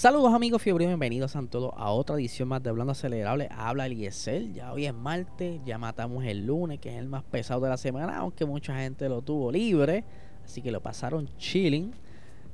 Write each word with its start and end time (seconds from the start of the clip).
Saludos 0.00 0.32
amigos 0.32 0.62
fiebre, 0.62 0.86
bienvenidos 0.86 1.36
a 1.36 1.42
todos 1.42 1.74
a 1.76 1.90
otra 1.90 2.16
edición 2.16 2.48
más 2.48 2.62
de 2.62 2.70
Hablando 2.70 2.92
Acelerable. 2.92 3.50
Habla 3.50 3.84
Eliezer, 3.84 4.50
ya 4.50 4.72
hoy 4.72 4.86
es 4.86 4.94
martes, 4.94 5.60
ya 5.66 5.76
matamos 5.76 6.24
el 6.24 6.46
lunes, 6.46 6.80
que 6.80 6.88
es 6.88 6.96
el 6.96 7.06
más 7.06 7.22
pesado 7.22 7.60
de 7.60 7.68
la 7.68 7.76
semana, 7.76 8.16
aunque 8.16 8.46
mucha 8.46 8.74
gente 8.78 9.10
lo 9.10 9.20
tuvo 9.20 9.52
libre, 9.52 10.04
así 10.42 10.62
que 10.62 10.72
lo 10.72 10.80
pasaron 10.80 11.28
chilling. 11.36 11.92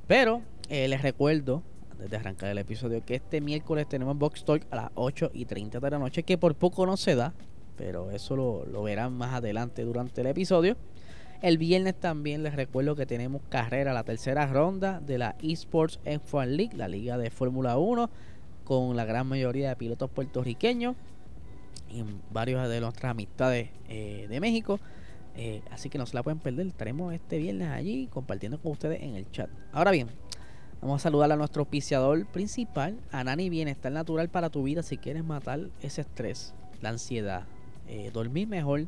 Pero 0.07 0.41
eh, 0.67 0.89
les 0.89 1.01
recuerdo, 1.01 1.63
antes 1.89 2.09
de 2.09 2.17
arrancar 2.17 2.49
el 2.49 2.57
episodio, 2.57 3.01
que 3.05 3.15
este 3.15 3.39
miércoles 3.39 3.87
tenemos 3.87 4.17
Box 4.17 4.43
Talk 4.43 4.67
a 4.69 4.75
las 4.75 4.91
8 4.95 5.31
y 5.33 5.45
30 5.45 5.79
de 5.79 5.89
la 5.89 5.99
noche, 5.99 6.23
que 6.23 6.37
por 6.37 6.53
poco 6.53 6.85
no 6.85 6.97
se 6.97 7.15
da, 7.15 7.33
pero 7.77 8.11
eso 8.11 8.35
lo, 8.35 8.65
lo 8.65 8.83
verán 8.83 9.13
más 9.13 9.33
adelante 9.33 9.85
durante 9.85 10.19
el 10.19 10.27
episodio. 10.27 10.75
El 11.41 11.59
viernes 11.59 11.93
también 11.99 12.41
les 12.41 12.55
recuerdo 12.55 12.95
que 12.95 13.05
tenemos 13.05 13.43
carrera, 13.49 13.93
la 13.93 14.03
tercera 14.03 14.47
ronda 14.47 14.99
de 14.99 15.19
la 15.19 15.35
Esports 15.39 15.99
F1 16.03 16.47
League, 16.47 16.75
la 16.75 16.87
liga 16.87 17.19
de 17.19 17.29
Fórmula 17.29 17.77
1, 17.77 18.09
con 18.63 18.95
la 18.95 19.05
gran 19.05 19.27
mayoría 19.27 19.69
de 19.69 19.75
pilotos 19.75 20.09
puertorriqueños 20.09 20.95
y 21.91 22.03
varios 22.31 22.67
de 22.67 22.81
nuestras 22.81 23.11
amistades 23.11 23.69
eh, 23.87 24.25
de 24.27 24.39
México. 24.39 24.79
Eh, 25.35 25.61
así 25.69 25.91
que 25.91 25.99
no 25.99 26.07
se 26.07 26.15
la 26.15 26.23
pueden 26.23 26.39
perder. 26.39 26.65
Estaremos 26.65 27.13
este 27.13 27.37
viernes 27.37 27.69
allí 27.69 28.07
compartiendo 28.07 28.59
con 28.59 28.71
ustedes 28.71 29.03
en 29.03 29.15
el 29.15 29.29
chat. 29.29 29.49
Ahora 29.71 29.91
bien, 29.91 30.07
vamos 30.81 31.01
a 31.01 31.03
saludar 31.03 31.31
a 31.31 31.35
nuestro 31.35 31.61
auspiciador 31.61 32.25
principal, 32.25 32.99
Anani 33.11 33.51
Bienestar 33.51 33.91
Natural 33.91 34.27
para 34.29 34.49
tu 34.49 34.63
vida. 34.63 34.81
Si 34.81 34.97
quieres 34.97 35.23
matar 35.23 35.69
ese 35.83 36.01
estrés, 36.01 36.55
la 36.81 36.89
ansiedad, 36.89 37.43
eh, 37.87 38.09
dormir 38.11 38.47
mejor 38.47 38.87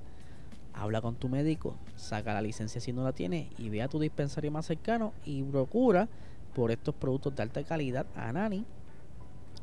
habla 0.74 1.02
con 1.02 1.16
tu 1.16 1.30
médico, 1.30 1.76
saca 1.96 2.34
la 2.34 2.42
licencia 2.42 2.80
si 2.82 2.94
no 2.94 3.04
la 3.04 3.14
tiene 3.14 3.50
y 3.58 3.70
ve 3.70 3.82
a 3.82 3.88
tu 3.88 4.00
dispensario 4.00 4.52
más 4.52 4.66
cercano 4.66 5.14
y 5.26 5.44
procura 5.44 6.08
por 6.54 6.72
estos 6.72 6.96
productos 6.96 7.36
de 7.36 7.44
alta 7.44 7.64
calidad 7.64 8.06
a 8.16 8.32
Nani, 8.32 8.66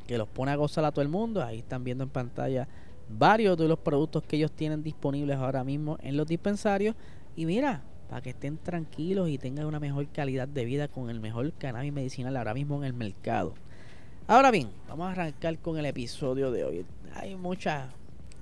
que 0.07 0.19
los 0.19 0.29
pone 0.29 0.53
a 0.53 0.57
gozar 0.57 0.85
a 0.85 0.93
todo 0.93 1.03
el 1.03 1.09
mundo. 1.09 1.43
Ahí 1.43 1.59
están 1.59 1.85
viendo 1.85 2.05
en 2.05 2.11
pantalla 2.11 2.69
varios 3.09 3.57
de 3.57 3.69
los 3.69 3.79
productos 3.79 4.23
que 4.23 4.37
ellos 4.37 4.53
tienen 4.53 4.83
disponibles 4.83 5.37
ahora 5.37 5.65
mismo 5.65 5.99
en 6.01 6.17
los 6.17 6.27
dispensarios. 6.27 6.95
Y 7.35 7.47
mira, 7.47 7.83
para 8.09 8.23
que 8.23 8.31
estén 8.31 8.57
tranquilos 8.59 9.29
y 9.29 9.39
tengan 9.39 9.67
una 9.67 9.81
mejor 9.81 10.07
calidad 10.09 10.49
de 10.49 10.65
vida 10.65 10.89
con 10.89 11.11
el 11.11 11.21
mejor 11.21 11.53
cannabis 11.55 11.93
medicinal 11.93 12.37
ahora 12.37 12.55
mismo 12.55 12.79
en 12.79 12.85
el 12.85 12.93
mercado. 12.93 13.55
Ahora 14.29 14.51
bien, 14.51 14.71
vamos 14.89 15.09
a 15.09 15.13
arrancar 15.13 15.59
con 15.59 15.79
el 15.79 15.87
episodio 15.87 16.51
de 16.51 16.65
hoy. 16.65 16.87
Hay 17.15 17.37
muchas 17.37 17.89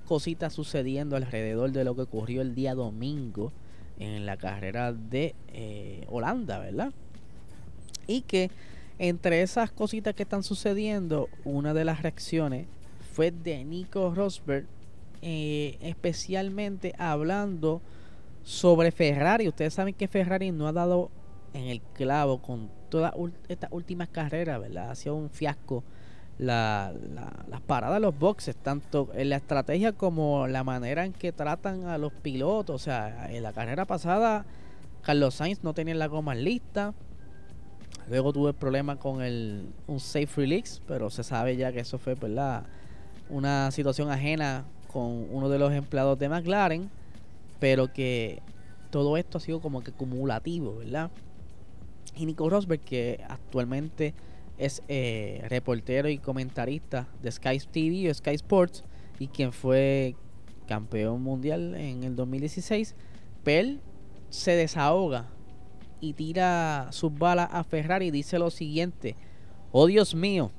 cositas 0.05 0.53
sucediendo 0.53 1.15
alrededor 1.15 1.71
de 1.71 1.83
lo 1.83 1.95
que 1.95 2.03
ocurrió 2.03 2.41
el 2.41 2.55
día 2.55 2.75
domingo 2.75 3.51
en 3.99 4.25
la 4.25 4.37
carrera 4.37 4.93
de 4.93 5.35
eh, 5.49 6.05
Holanda, 6.09 6.59
¿verdad? 6.59 6.91
Y 8.07 8.21
que 8.21 8.51
entre 8.99 9.41
esas 9.41 9.71
cositas 9.71 10.15
que 10.15 10.23
están 10.23 10.43
sucediendo, 10.43 11.27
una 11.43 11.73
de 11.73 11.85
las 11.85 12.01
reacciones 12.01 12.67
fue 13.13 13.31
de 13.31 13.63
Nico 13.65 14.13
Rosberg, 14.13 14.65
eh, 15.21 15.77
especialmente 15.81 16.93
hablando 16.97 17.81
sobre 18.43 18.91
Ferrari. 18.91 19.47
Ustedes 19.47 19.73
saben 19.73 19.93
que 19.93 20.07
Ferrari 20.07 20.51
no 20.51 20.67
ha 20.67 20.71
dado 20.71 21.09
en 21.53 21.65
el 21.65 21.81
clavo 21.81 22.41
con 22.41 22.69
todas 22.89 23.13
estas 23.47 23.71
últimas 23.71 24.09
carreras, 24.09 24.61
¿verdad? 24.61 24.91
Ha 24.91 24.95
sido 24.95 25.15
un 25.15 25.29
fiasco 25.29 25.83
la, 26.37 26.93
las 27.49 27.61
paradas 27.61 27.97
de 27.97 28.01
los 28.01 28.17
boxes, 28.17 28.55
tanto 28.55 29.09
en 29.13 29.29
la 29.29 29.37
estrategia 29.37 29.93
como 29.93 30.47
la 30.47 30.63
manera 30.63 31.05
en 31.05 31.13
que 31.13 31.31
tratan 31.31 31.85
a 31.85 31.97
los 31.97 32.13
pilotos. 32.13 32.75
O 32.75 32.83
sea, 32.83 33.31
en 33.31 33.43
la 33.43 33.53
carrera 33.53 33.85
pasada, 33.85 34.45
Carlos 35.01 35.35
Sainz 35.35 35.63
no 35.63 35.73
tenía 35.73 35.95
la 35.95 36.07
goma 36.07 36.35
lista. 36.35 36.93
Luego 38.09 38.33
tuve 38.33 38.53
problema 38.53 38.97
con 38.97 39.21
el, 39.21 39.67
un 39.87 39.99
safe 39.99 40.29
release, 40.35 40.81
pero 40.87 41.09
se 41.09 41.23
sabe 41.23 41.55
ya 41.55 41.71
que 41.71 41.79
eso 41.79 41.97
fue 41.97 42.15
¿verdad? 42.15 42.65
una 43.29 43.71
situación 43.71 44.11
ajena 44.11 44.65
con 44.91 45.27
uno 45.31 45.49
de 45.49 45.57
los 45.57 45.73
empleados 45.73 46.19
de 46.19 46.29
McLaren, 46.29 46.89
pero 47.59 47.91
que 47.91 48.41
todo 48.91 49.17
esto 49.17 49.39
ha 49.39 49.41
sido 49.41 49.59
como 49.59 49.83
que 49.83 49.91
acumulativo, 49.91 50.77
¿verdad? 50.77 51.09
Y 52.15 52.25
Nico 52.25 52.49
Rosberg, 52.49 52.81
que 52.81 53.23
actualmente 53.27 54.13
es 54.57 54.83
eh, 54.87 55.43
reportero 55.49 56.09
y 56.09 56.17
comentarista 56.17 57.07
de 57.21 57.31
Sky 57.31 57.59
TV 57.71 58.09
o 58.09 58.13
Sky 58.13 58.35
Sports 58.35 58.83
y 59.19 59.27
quien 59.27 59.51
fue 59.51 60.15
campeón 60.67 61.21
mundial 61.21 61.75
en 61.75 62.03
el 62.03 62.15
2016. 62.15 62.95
Pell 63.43 63.79
se 64.29 64.51
desahoga 64.51 65.29
y 65.99 66.13
tira 66.13 66.87
sus 66.91 67.13
balas 67.13 67.49
a 67.51 67.63
Ferrari 67.63 68.07
y 68.07 68.11
dice 68.11 68.39
lo 68.39 68.49
siguiente: 68.49 69.15
Oh 69.71 69.87
Dios 69.87 70.15
mío, 70.15 70.51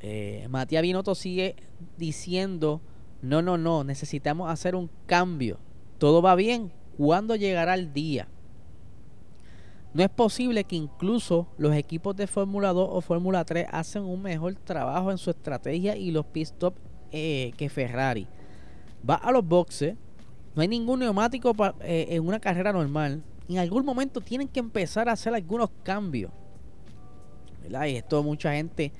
eh, 0.00 0.46
Matías 0.48 0.82
Binotto 0.82 1.14
sigue 1.14 1.56
diciendo: 1.98 2.80
No, 3.22 3.42
no, 3.42 3.58
no, 3.58 3.84
necesitamos 3.84 4.50
hacer 4.50 4.74
un 4.74 4.90
cambio. 5.06 5.58
Todo 5.98 6.22
va 6.22 6.34
bien. 6.34 6.72
¿Cuándo 6.96 7.34
llegará 7.34 7.74
el 7.74 7.92
día? 7.92 8.28
No 9.94 10.02
es 10.02 10.10
posible 10.10 10.64
que 10.64 10.74
incluso 10.74 11.46
los 11.56 11.72
equipos 11.72 12.16
de 12.16 12.26
Fórmula 12.26 12.72
2 12.72 12.88
o 12.90 13.00
Fórmula 13.00 13.44
3 13.44 13.68
hacen 13.70 14.02
un 14.02 14.22
mejor 14.22 14.56
trabajo 14.56 15.12
en 15.12 15.18
su 15.18 15.30
estrategia 15.30 15.96
y 15.96 16.10
los 16.10 16.26
pit 16.26 16.48
stop 16.48 16.74
eh, 17.12 17.52
que 17.56 17.68
Ferrari. 17.68 18.26
Va 19.08 19.14
a 19.14 19.30
los 19.30 19.46
boxes, 19.46 19.94
no 20.56 20.62
hay 20.62 20.68
ningún 20.68 20.98
neumático 20.98 21.54
eh, 21.80 22.08
en 22.10 22.26
una 22.26 22.40
carrera 22.40 22.72
normal. 22.72 23.22
En 23.48 23.58
algún 23.58 23.84
momento 23.84 24.20
tienen 24.20 24.48
que 24.48 24.58
empezar 24.58 25.08
a 25.08 25.12
hacer 25.12 25.32
algunos 25.32 25.70
cambios. 25.84 26.32
Y 27.68 27.94
esto 27.94 28.20
mucha 28.24 28.52
gente 28.52 28.90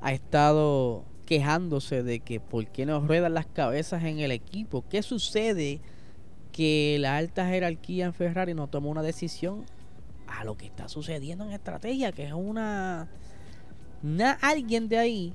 ha 0.00 0.12
estado 0.12 1.04
quejándose 1.26 2.04
de 2.04 2.20
que 2.20 2.38
por 2.38 2.66
qué 2.68 2.86
no 2.86 3.00
ruedan 3.00 3.34
las 3.34 3.46
cabezas 3.46 4.04
en 4.04 4.20
el 4.20 4.30
equipo. 4.30 4.84
¿Qué 4.88 5.02
sucede? 5.02 5.80
Que 6.52 6.98
la 7.00 7.16
alta 7.16 7.48
jerarquía 7.48 8.06
en 8.06 8.14
Ferrari 8.14 8.54
no 8.54 8.68
tomó 8.68 8.90
una 8.90 9.02
decisión 9.02 9.64
a 10.38 10.44
lo 10.44 10.56
que 10.56 10.66
está 10.66 10.88
sucediendo 10.88 11.44
en 11.44 11.52
estrategia, 11.52 12.12
que 12.12 12.26
es 12.26 12.32
una, 12.32 13.08
alguien 14.40 14.88
de 14.88 14.98
ahí 14.98 15.34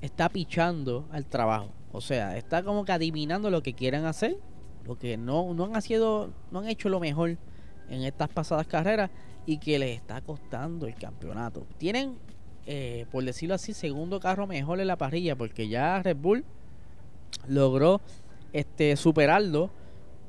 está 0.00 0.28
pichando 0.28 1.08
al 1.10 1.26
trabajo. 1.26 1.70
O 1.92 2.00
sea, 2.00 2.36
está 2.36 2.62
como 2.62 2.84
que 2.84 2.92
adivinando 2.92 3.50
lo 3.50 3.62
que 3.62 3.74
quieren 3.74 4.04
hacer, 4.04 4.36
lo 4.84 4.98
que 4.98 5.16
no, 5.16 5.52
no 5.54 5.64
han 5.64 5.72
no 6.50 6.58
han 6.58 6.68
hecho 6.68 6.88
lo 6.88 7.00
mejor 7.00 7.36
en 7.88 8.02
estas 8.02 8.28
pasadas 8.28 8.66
carreras 8.66 9.10
y 9.46 9.58
que 9.58 9.78
les 9.78 9.96
está 9.96 10.20
costando 10.20 10.86
el 10.86 10.94
campeonato. 10.94 11.66
Tienen, 11.78 12.16
eh, 12.66 13.06
por 13.10 13.24
decirlo 13.24 13.54
así, 13.54 13.72
segundo 13.72 14.20
carro 14.20 14.46
mejor 14.46 14.80
en 14.80 14.86
la 14.86 14.96
parrilla, 14.96 15.36
porque 15.36 15.68
ya 15.68 16.02
Red 16.02 16.16
Bull 16.16 16.44
logró 17.48 18.00
este 18.52 18.96
superarlo 18.96 19.70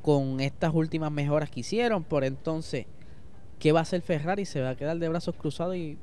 con 0.02 0.40
estas 0.40 0.74
últimas 0.74 1.12
mejoras 1.12 1.50
que 1.50 1.60
hicieron. 1.62 2.04
Por 2.04 2.24
entonces, 2.24 2.88
¿Qué 3.62 3.72
va 3.72 3.78
a 3.78 3.84
hacer 3.84 4.02
Ferrari? 4.02 4.44
Se 4.46 4.60
va 4.60 4.72
a 4.72 4.76
quedar 4.76 4.98
de 4.98 5.08
brazos 5.08 5.36
cruzados 5.36 5.76
y 5.76 5.96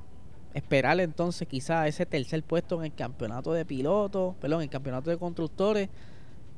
esperar 0.55 1.01
entonces 1.01 1.49
quizá 1.49 1.89
ese 1.89 2.07
tercer 2.07 2.41
puesto 2.45 2.79
en 2.79 2.85
el 2.85 2.95
campeonato 2.95 3.53
de 3.53 3.65
pilotos, 3.65 4.37
perdón, 4.37 4.61
en 4.61 4.67
el 4.67 4.71
campeonato 4.71 5.11
de 5.11 5.19
constructores, 5.19 5.89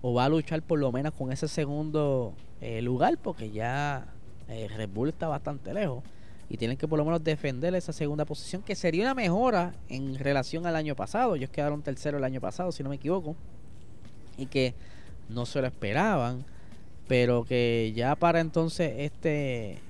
o 0.03 0.13
va 0.13 0.27
a 0.27 0.29
luchar 0.29 0.61
por 0.61 0.79
lo 0.79 0.93
menos 0.93 1.15
con 1.15 1.33
ese 1.33 1.49
segundo 1.49 2.35
eh, 2.61 2.83
lugar, 2.83 3.17
porque 3.17 3.51
ya 3.51 4.09
eh, 4.51 4.69
Red 4.69 4.91
Bull 4.91 5.09
está 5.09 5.27
bastante 5.27 5.73
lejos 5.73 6.05
y 6.51 6.59
tienen 6.59 6.77
que 6.77 6.87
por 6.87 6.99
lo 6.99 7.07
menos 7.07 7.25
defender 7.25 7.75
esa 7.75 7.95
segunda 7.95 8.27
posición, 8.27 8.61
que 8.61 8.75
sería 8.75 9.05
una 9.05 9.15
mejora 9.15 9.73
en 9.89 10.17
relación 10.17 10.67
al 10.67 10.77
año 10.77 10.95
pasado. 10.95 11.35
Ellos 11.35 11.49
quedaron 11.49 11.81
tercero 11.81 12.19
el 12.19 12.25
año 12.25 12.43
pasado, 12.43 12.73
si 12.73 12.83
no 12.83 12.91
me 12.91 12.97
equivoco, 12.97 13.37
y 14.37 14.45
que 14.45 14.75
no 15.31 15.47
se 15.47 15.63
lo 15.63 15.67
esperaban, 15.67 16.45
pero 17.09 17.45
que 17.45 17.91
ya 17.97 18.17
para 18.17 18.41
entonces 18.41 18.93
este 18.99 19.81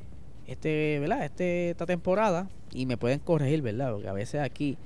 este, 0.51 0.99
¿verdad? 0.99 1.25
Este, 1.25 1.71
esta 1.71 1.87
temporada 1.87 2.49
y 2.73 2.85
me 2.85 2.97
pueden 2.97 3.21
corregir, 3.21 3.63
¿verdad? 3.63 3.93
Porque 3.93 4.09
a 4.09 4.13
veces 4.13 4.41
aquí 4.41 4.77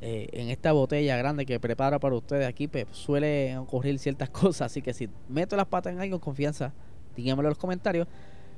eh, 0.00 0.28
en 0.32 0.48
esta 0.48 0.72
botella 0.72 1.16
grande 1.18 1.44
que 1.44 1.60
preparo 1.60 2.00
para 2.00 2.16
ustedes 2.16 2.46
aquí 2.46 2.66
pues, 2.66 2.86
suele 2.92 3.58
ocurrir 3.58 3.98
ciertas 3.98 4.30
cosas, 4.30 4.72
así 4.72 4.80
que 4.80 4.94
si 4.94 5.10
meto 5.28 5.54
las 5.54 5.66
patas 5.66 5.92
en 5.92 6.00
algo, 6.00 6.18
confianza, 6.18 6.72
díganmelo 7.14 7.48
en 7.48 7.50
los 7.50 7.58
comentarios. 7.58 8.08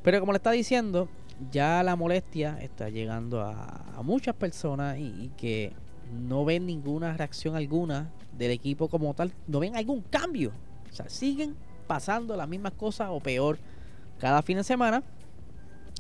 Pero 0.05 0.21
como 0.21 0.33
le 0.33 0.37
está 0.37 0.53
diciendo, 0.53 1.09
ya 1.51 1.83
la 1.83 1.97
molestia 1.97 2.59
está 2.61 2.89
llegando 2.89 3.41
a, 3.41 4.01
muchas 4.03 4.35
personas 4.37 4.97
y, 4.99 5.33
que 5.37 5.73
no 6.13 6.45
ven 6.45 6.67
ninguna 6.67 7.17
reacción 7.17 7.57
alguna 7.57 8.13
del 8.39 8.51
equipo 8.51 8.89
como 8.89 9.15
tal 9.15 9.33
no 9.49 9.59
ven 9.59 9.75
algún 9.75 10.03
cambio. 10.03 10.53
O 10.93 10.95
sea, 10.95 11.09
siguen 11.09 11.57
pasando 11.89 12.37
las 12.37 12.47
mismas 12.49 12.75
cosas 12.75 13.09
o 13.11 13.19
peor 13.19 13.59
cada 14.19 14.43
fin 14.43 14.59
de 14.59 14.65
semana. 14.65 15.03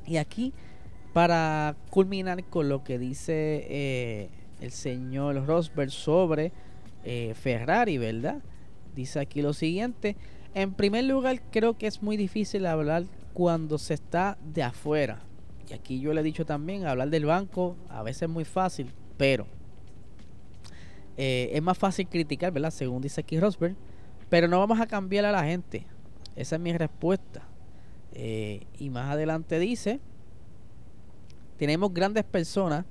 Y 0.06 0.16
aquí, 0.18 0.52
para 1.12 1.76
culminar 1.90 2.44
con 2.44 2.68
lo 2.68 2.84
que 2.84 2.98
dice 2.98 3.66
eh, 3.68 4.28
el 4.60 4.70
señor 4.70 5.46
Rosberg 5.46 5.90
sobre 5.90 6.52
eh, 7.04 7.34
Ferrari, 7.34 7.98
¿verdad? 7.98 8.42
Dice 8.94 9.20
aquí 9.20 9.42
lo 9.42 9.52
siguiente. 9.52 10.16
En 10.54 10.72
primer 10.72 11.04
lugar, 11.04 11.42
creo 11.50 11.76
que 11.76 11.86
es 11.86 12.02
muy 12.02 12.16
difícil 12.16 12.66
hablar 12.66 13.04
cuando 13.32 13.78
se 13.78 13.94
está 13.94 14.38
de 14.42 14.62
afuera. 14.62 15.20
Y 15.68 15.72
aquí 15.72 16.00
yo 16.00 16.12
le 16.12 16.20
he 16.20 16.24
dicho 16.24 16.44
también, 16.44 16.86
hablar 16.86 17.10
del 17.10 17.24
banco 17.24 17.76
a 17.88 18.02
veces 18.02 18.22
es 18.22 18.28
muy 18.28 18.44
fácil, 18.44 18.92
pero 19.16 19.46
eh, 21.16 21.50
es 21.52 21.62
más 21.62 21.78
fácil 21.78 22.06
criticar, 22.08 22.52
¿verdad? 22.52 22.70
Según 22.70 23.02
dice 23.02 23.20
aquí 23.20 23.38
Rosberg. 23.38 23.76
Pero 24.28 24.48
no 24.48 24.58
vamos 24.58 24.80
a 24.80 24.86
cambiar 24.86 25.24
a 25.24 25.32
la 25.32 25.44
gente. 25.44 25.86
Esa 26.36 26.56
es 26.56 26.62
mi 26.62 26.72
respuesta. 26.72 27.42
Eh, 28.14 28.66
y 28.78 28.90
más 28.90 29.10
adelante 29.10 29.58
dice, 29.58 30.00
tenemos 31.56 31.92
grandes 31.92 32.24
personas 32.24 32.84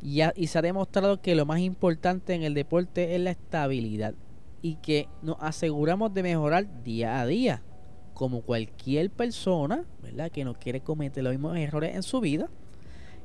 y, 0.00 0.20
y 0.34 0.46
se 0.46 0.58
ha 0.58 0.62
demostrado 0.62 1.20
que 1.20 1.34
lo 1.34 1.46
más 1.46 1.60
importante 1.60 2.34
en 2.34 2.42
el 2.42 2.54
deporte 2.54 3.14
es 3.14 3.20
la 3.20 3.30
estabilidad 3.30 4.14
y 4.62 4.76
que 4.76 5.08
nos 5.22 5.36
aseguramos 5.40 6.14
de 6.14 6.22
mejorar 6.22 6.82
día 6.84 7.20
a 7.20 7.26
día, 7.26 7.62
como 8.14 8.42
cualquier 8.42 9.10
persona, 9.10 9.84
¿verdad? 10.02 10.30
Que 10.30 10.44
no 10.44 10.54
quiere 10.54 10.80
cometer 10.80 11.24
los 11.24 11.32
mismos 11.32 11.56
errores 11.56 11.94
en 11.94 12.02
su 12.02 12.20
vida. 12.20 12.48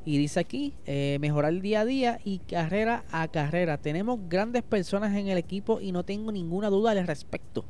Y 0.03 0.17
dice 0.17 0.39
aquí, 0.39 0.73
eh, 0.85 1.17
mejorar 1.19 1.59
día 1.61 1.81
a 1.81 1.85
día 1.85 2.19
y 2.23 2.39
carrera 2.39 3.03
a 3.11 3.27
carrera. 3.27 3.77
Tenemos 3.77 4.19
grandes 4.29 4.63
personas 4.63 5.15
en 5.15 5.27
el 5.27 5.38
equipo 5.38 5.79
y 5.81 5.91
no 5.91 6.03
tengo 6.03 6.31
ninguna 6.31 6.69
duda 6.69 6.91
al 6.91 7.05
respecto. 7.05 7.65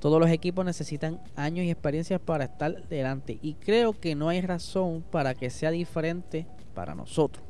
Todos 0.00 0.20
los 0.20 0.30
equipos 0.30 0.64
necesitan 0.64 1.20
años 1.34 1.66
y 1.66 1.70
experiencias 1.70 2.20
para 2.20 2.44
estar 2.44 2.88
delante. 2.88 3.38
Y 3.42 3.54
creo 3.54 3.98
que 3.98 4.14
no 4.14 4.28
hay 4.28 4.40
razón 4.40 5.04
para 5.10 5.34
que 5.34 5.50
sea 5.50 5.70
diferente 5.70 6.46
para 6.74 6.94
nosotros. 6.94 7.44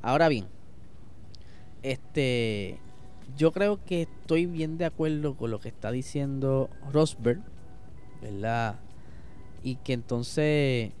Ahora 0.00 0.28
bien, 0.28 0.46
este 1.82 2.78
yo 3.36 3.52
creo 3.52 3.84
que 3.84 4.02
estoy 4.02 4.46
bien 4.46 4.78
de 4.78 4.86
acuerdo 4.86 5.36
con 5.36 5.50
lo 5.50 5.60
que 5.60 5.68
está 5.68 5.90
diciendo 5.90 6.70
Rosberg, 6.92 7.42
¿verdad? 8.22 8.76
Y 9.62 9.76
que 9.76 9.92
entonces 9.92 10.92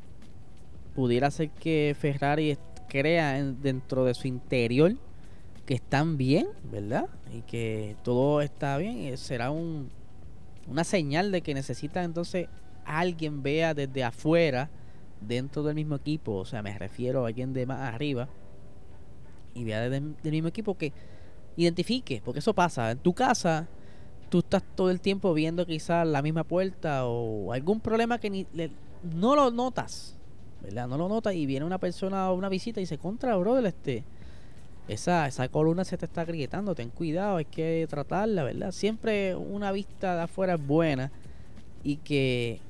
pudiera 0.94 1.30
ser 1.30 1.50
que 1.50 1.96
Ferrari 1.98 2.58
crea 2.88 3.42
dentro 3.42 4.04
de 4.04 4.14
su 4.14 4.28
interior 4.28 4.94
que 5.64 5.74
están 5.74 6.16
bien, 6.16 6.48
¿verdad? 6.70 7.06
Y 7.32 7.42
que 7.42 7.96
todo 8.02 8.40
está 8.40 8.76
bien. 8.78 9.16
Será 9.16 9.50
un, 9.50 9.90
una 10.68 10.84
señal 10.84 11.32
de 11.32 11.40
que 11.40 11.54
necesita 11.54 12.04
entonces 12.04 12.48
alguien 12.84 13.42
vea 13.42 13.74
desde 13.74 14.04
afuera, 14.04 14.70
dentro 15.20 15.62
del 15.62 15.74
mismo 15.74 15.96
equipo, 15.96 16.34
o 16.36 16.44
sea, 16.44 16.62
me 16.62 16.78
refiero 16.78 17.24
a 17.24 17.28
alguien 17.28 17.52
de 17.52 17.66
más 17.66 17.80
arriba, 17.80 18.28
y 19.54 19.64
vea 19.64 19.88
desde 19.88 19.96
el 19.96 20.30
mismo 20.30 20.48
equipo 20.48 20.76
que 20.76 20.92
identifique, 21.56 22.22
porque 22.24 22.38
eso 22.38 22.54
pasa. 22.54 22.92
En 22.92 22.98
tu 22.98 23.12
casa, 23.12 23.66
tú 24.28 24.38
estás 24.38 24.62
todo 24.74 24.90
el 24.90 25.00
tiempo 25.00 25.34
viendo 25.34 25.66
quizás 25.66 26.06
la 26.06 26.22
misma 26.22 26.44
puerta 26.44 27.06
o 27.06 27.52
algún 27.52 27.80
problema 27.80 28.18
que 28.18 28.30
ni, 28.30 28.46
no 29.02 29.34
lo 29.34 29.50
notas, 29.50 30.16
¿verdad? 30.62 30.86
No 30.86 30.96
lo 30.96 31.08
notas 31.08 31.34
y 31.34 31.46
viene 31.46 31.66
una 31.66 31.78
persona 31.78 32.30
o 32.30 32.34
una 32.34 32.48
visita 32.48 32.80
y 32.80 32.86
se 32.86 32.98
contra, 32.98 33.36
brother, 33.36 33.66
este, 33.66 34.04
esa, 34.88 35.26
esa 35.26 35.48
columna 35.48 35.84
se 35.84 35.98
te 35.98 36.06
está 36.06 36.24
grietando, 36.24 36.74
ten 36.74 36.88
cuidado, 36.88 37.36
hay 37.36 37.44
que 37.44 37.86
tratarla, 37.88 38.42
¿verdad? 38.42 38.72
Siempre 38.72 39.34
una 39.36 39.70
vista 39.70 40.16
de 40.16 40.22
afuera 40.22 40.54
es 40.54 40.66
buena 40.66 41.12
y 41.84 41.96
que 41.98 42.60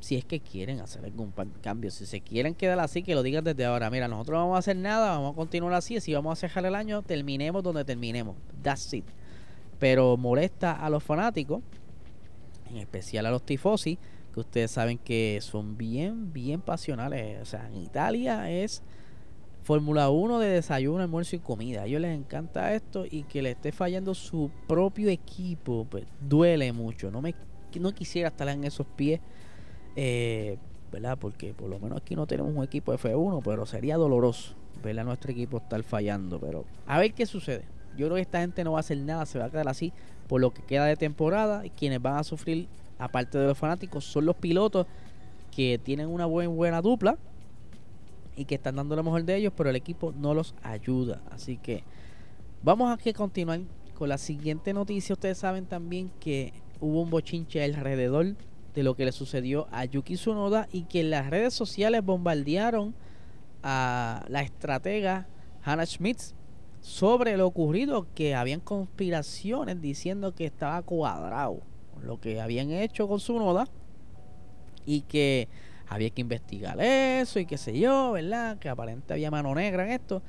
si 0.00 0.16
es 0.16 0.24
que 0.24 0.40
quieren 0.40 0.80
hacer 0.80 1.04
algún 1.04 1.32
cambio, 1.62 1.90
si 1.90 2.06
se 2.06 2.20
quieren 2.20 2.54
quedar 2.54 2.78
así, 2.80 3.02
que 3.02 3.14
lo 3.14 3.22
digan 3.22 3.44
desde 3.44 3.64
ahora. 3.64 3.88
Mira, 3.88 4.08
nosotros 4.08 4.36
no 4.36 4.40
vamos 4.40 4.56
a 4.56 4.58
hacer 4.58 4.76
nada, 4.76 5.12
vamos 5.12 5.32
a 5.32 5.36
continuar 5.36 5.72
así, 5.74 6.00
si 6.00 6.12
vamos 6.12 6.32
a 6.32 6.48
cerrar 6.48 6.66
el 6.66 6.74
año, 6.74 7.02
terminemos 7.02 7.62
donde 7.62 7.84
terminemos. 7.84 8.36
That's 8.62 8.92
it. 8.92 9.04
Pero 9.78 10.16
molesta 10.16 10.72
a 10.72 10.90
los 10.90 11.02
fanáticos, 11.02 11.62
en 12.68 12.78
especial 12.78 13.26
a 13.26 13.30
los 13.30 13.44
tifosi, 13.44 13.98
que 14.34 14.40
ustedes 14.40 14.72
saben 14.72 14.98
que 14.98 15.38
son 15.40 15.76
bien, 15.78 16.32
bien 16.32 16.60
pasionales. 16.60 17.40
O 17.40 17.44
sea, 17.44 17.68
en 17.68 17.76
Italia 17.76 18.50
es 18.50 18.82
Fórmula 19.62 20.10
1 20.10 20.38
de 20.40 20.48
desayuno, 20.48 21.02
almuerzo 21.02 21.36
y 21.36 21.38
comida. 21.38 21.82
A 21.82 21.86
ellos 21.86 22.00
les 22.00 22.18
encanta 22.18 22.74
esto 22.74 23.04
y 23.08 23.22
que 23.24 23.42
le 23.42 23.52
esté 23.52 23.72
fallando 23.72 24.14
su 24.14 24.50
propio 24.66 25.08
equipo, 25.08 25.86
pues 25.88 26.04
duele 26.20 26.72
mucho. 26.72 27.10
No 27.10 27.22
me 27.22 27.34
no 27.80 27.94
quisiera 27.94 28.28
estar 28.28 28.48
en 28.48 28.64
esos 28.64 28.86
pies 28.86 29.20
eh, 29.96 30.58
¿verdad? 30.90 31.18
Porque 31.18 31.54
por 31.54 31.68
lo 31.68 31.78
menos 31.78 31.98
aquí 31.98 32.14
no 32.14 32.26
tenemos 32.26 32.54
un 32.54 32.62
equipo 32.62 32.92
F1, 32.92 33.40
pero 33.42 33.66
sería 33.66 33.96
doloroso 33.96 34.54
ver 34.82 34.98
a 35.00 35.04
nuestro 35.04 35.32
equipo 35.32 35.58
estar 35.58 35.82
fallando. 35.82 36.38
Pero 36.38 36.64
a 36.86 36.98
ver 36.98 37.14
qué 37.14 37.26
sucede. 37.26 37.64
Yo 37.96 38.06
creo 38.06 38.16
que 38.16 38.22
esta 38.22 38.40
gente 38.40 38.64
no 38.64 38.72
va 38.72 38.78
a 38.78 38.80
hacer 38.80 38.98
nada, 38.98 39.26
se 39.26 39.38
va 39.38 39.46
a 39.46 39.50
quedar 39.50 39.68
así 39.68 39.92
por 40.28 40.40
lo 40.40 40.52
que 40.52 40.62
queda 40.62 40.86
de 40.86 40.96
temporada. 40.96 41.64
Y 41.64 41.70
quienes 41.70 42.00
van 42.00 42.16
a 42.16 42.24
sufrir, 42.24 42.68
aparte 42.98 43.38
de 43.38 43.46
los 43.48 43.58
fanáticos, 43.58 44.04
son 44.04 44.26
los 44.26 44.36
pilotos 44.36 44.86
que 45.54 45.78
tienen 45.82 46.08
una 46.08 46.26
buena, 46.26 46.50
buena 46.50 46.82
dupla 46.82 47.18
y 48.36 48.44
que 48.44 48.54
están 48.56 48.76
dando 48.76 48.96
lo 48.96 49.02
mejor 49.02 49.24
de 49.24 49.36
ellos, 49.36 49.52
pero 49.56 49.70
el 49.70 49.76
equipo 49.76 50.12
no 50.12 50.34
los 50.34 50.54
ayuda. 50.62 51.22
Así 51.30 51.56
que 51.56 51.84
vamos 52.62 52.90
a 52.90 53.12
continuar 53.12 53.60
con 53.94 54.08
la 54.08 54.18
siguiente 54.18 54.72
noticia. 54.72 55.12
Ustedes 55.14 55.38
saben 55.38 55.66
también 55.66 56.10
que 56.20 56.52
hubo 56.80 57.02
un 57.02 57.10
bochinche 57.10 57.62
alrededor 57.62 58.34
de 58.74 58.82
lo 58.82 58.94
que 58.94 59.04
le 59.04 59.12
sucedió 59.12 59.68
a 59.70 59.84
Yuki 59.84 60.14
Tsunoda 60.14 60.68
y 60.72 60.84
que 60.84 61.04
las 61.04 61.28
redes 61.28 61.54
sociales 61.54 62.04
bombardearon 62.04 62.94
a 63.62 64.24
la 64.28 64.42
estratega 64.42 65.28
Hannah 65.62 65.86
Schmidt 65.86 66.18
sobre 66.80 67.36
lo 67.36 67.46
ocurrido, 67.46 68.06
que 68.14 68.34
habían 68.34 68.60
conspiraciones 68.60 69.80
diciendo 69.80 70.34
que 70.34 70.46
estaba 70.46 70.82
cuadrado 70.82 71.60
lo 72.02 72.20
que 72.20 72.40
habían 72.40 72.72
hecho 72.72 73.06
con 73.06 73.18
Tsunoda 73.18 73.68
y 74.84 75.02
que 75.02 75.48
había 75.92 76.10
que 76.10 76.22
investigar 76.22 76.80
eso 76.80 77.38
y 77.38 77.46
qué 77.46 77.58
sé 77.58 77.78
yo, 77.78 78.12
¿verdad? 78.12 78.58
Que 78.58 78.68
aparentemente 78.68 79.12
había 79.12 79.30
mano 79.30 79.54
negra 79.54 79.84
en 79.84 79.92
esto. 79.92 80.22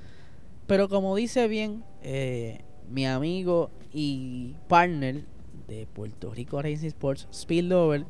Pero 0.68 0.90
como 0.90 1.16
dice 1.16 1.48
bien 1.48 1.84
eh, 2.02 2.64
mi 2.90 3.06
amigo 3.06 3.72
y 3.94 4.56
partner 4.68 5.24
de 5.68 5.88
Puerto 5.88 6.34
Rico 6.34 6.62
Racing 6.62 6.88
Sports, 6.88 7.28
Spillover, 7.34 8.06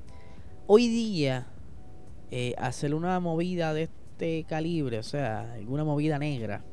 hoy 0.66 0.88
día 0.88 1.48
eh, 2.32 2.56
hacer 2.58 2.96
una 2.96 3.20
movida 3.20 3.74
de 3.74 3.84
este 3.84 4.46
calibre, 4.46 4.98
o 4.98 5.04
sea, 5.04 5.54
alguna 5.54 5.84
movida 5.84 6.18
negra, 6.18 6.64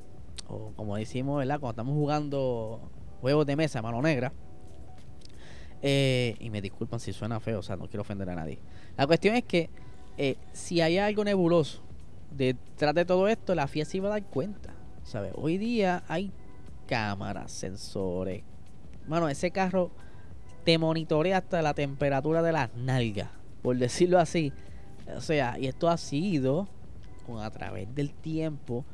o 0.48 0.72
como 0.76 0.96
decimos, 0.96 1.38
¿verdad? 1.38 1.60
Cuando 1.60 1.82
estamos 1.82 1.94
jugando 1.94 2.90
juegos 3.20 3.46
de 3.46 3.56
mesa, 3.56 3.82
mano 3.82 4.00
negra, 4.00 4.32
eh, 5.82 6.36
y 6.40 6.48
me 6.48 6.62
disculpan 6.62 7.00
si 7.00 7.12
suena 7.12 7.40
feo, 7.40 7.58
o 7.58 7.62
sea, 7.62 7.76
no 7.76 7.88
quiero 7.88 8.02
ofender 8.02 8.30
a 8.30 8.34
nadie. 8.34 8.58
La 8.96 9.06
cuestión 9.06 9.34
es 9.36 9.44
que 9.44 9.68
eh, 10.22 10.36
si 10.52 10.80
hay 10.80 10.98
algo 10.98 11.24
nebuloso 11.24 11.80
detrás 12.30 12.94
de 12.94 13.04
todo 13.04 13.26
esto, 13.28 13.54
la 13.54 13.66
FIA 13.66 13.84
se 13.84 13.96
iba 13.96 14.08
a 14.08 14.12
dar 14.12 14.24
cuenta. 14.24 14.74
¿Sabes? 15.02 15.32
Hoy 15.34 15.58
día 15.58 16.04
hay 16.08 16.30
cámaras, 16.86 17.50
sensores. 17.50 18.42
Bueno, 19.06 19.28
ese 19.28 19.50
carro 19.50 19.90
te 20.64 20.78
monitorea 20.78 21.38
hasta 21.38 21.62
la 21.62 21.74
temperatura 21.74 22.42
de 22.42 22.52
las 22.52 22.74
nalgas 22.76 23.30
por 23.62 23.76
decirlo 23.76 24.18
así. 24.18 24.52
O 25.16 25.20
sea, 25.20 25.58
y 25.58 25.66
esto 25.66 25.88
ha 25.88 25.96
sido 25.96 26.68
con 27.26 27.42
a 27.42 27.50
través 27.50 27.92
del 27.94 28.12
tiempo 28.12 28.84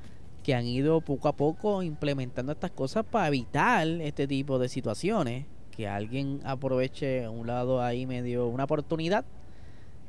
que 0.42 0.54
han 0.54 0.66
ido 0.66 1.00
poco 1.00 1.28
a 1.28 1.33
poco 1.37 1.83
implementando 1.83 2.52
estas 2.52 2.71
cosas 2.71 3.04
para 3.04 3.28
evitar 3.28 3.87
este 3.87 4.26
tipo 4.26 4.59
de 4.59 4.68
situaciones. 4.68 5.47
Que 5.71 5.88
alguien 5.88 6.40
aproveche 6.45 7.28
un 7.28 7.47
lado 7.47 7.83
ahí 7.83 8.06
medio 8.06 8.47
una 8.47 8.64
oportunidad 8.64 9.26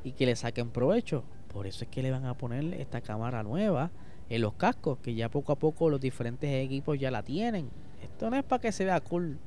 y 0.04 0.12
que 0.12 0.26
le 0.26 0.36
saquen 0.36 0.70
provecho. 0.70 1.24
Por 1.52 1.66
eso 1.66 1.84
es 1.84 1.90
que 1.90 2.02
le 2.02 2.10
van 2.10 2.26
a 2.26 2.34
poner 2.34 2.74
esta 2.74 3.00
cámara 3.00 3.42
nueva 3.42 3.90
en 4.28 4.42
los 4.42 4.54
cascos, 4.54 4.98
que 4.98 5.14
ya 5.14 5.28
poco 5.30 5.52
a 5.52 5.56
poco 5.56 5.88
los 5.88 6.00
diferentes 6.00 6.50
equipos 6.64 6.98
ya 6.98 7.10
la 7.10 7.22
tienen. 7.22 7.70
Esto 8.02 8.30
no 8.30 8.36
es 8.36 8.44
para 8.44 8.60
que 8.60 8.72
se 8.72 8.84
vea 8.84 9.00
cool 9.00 9.38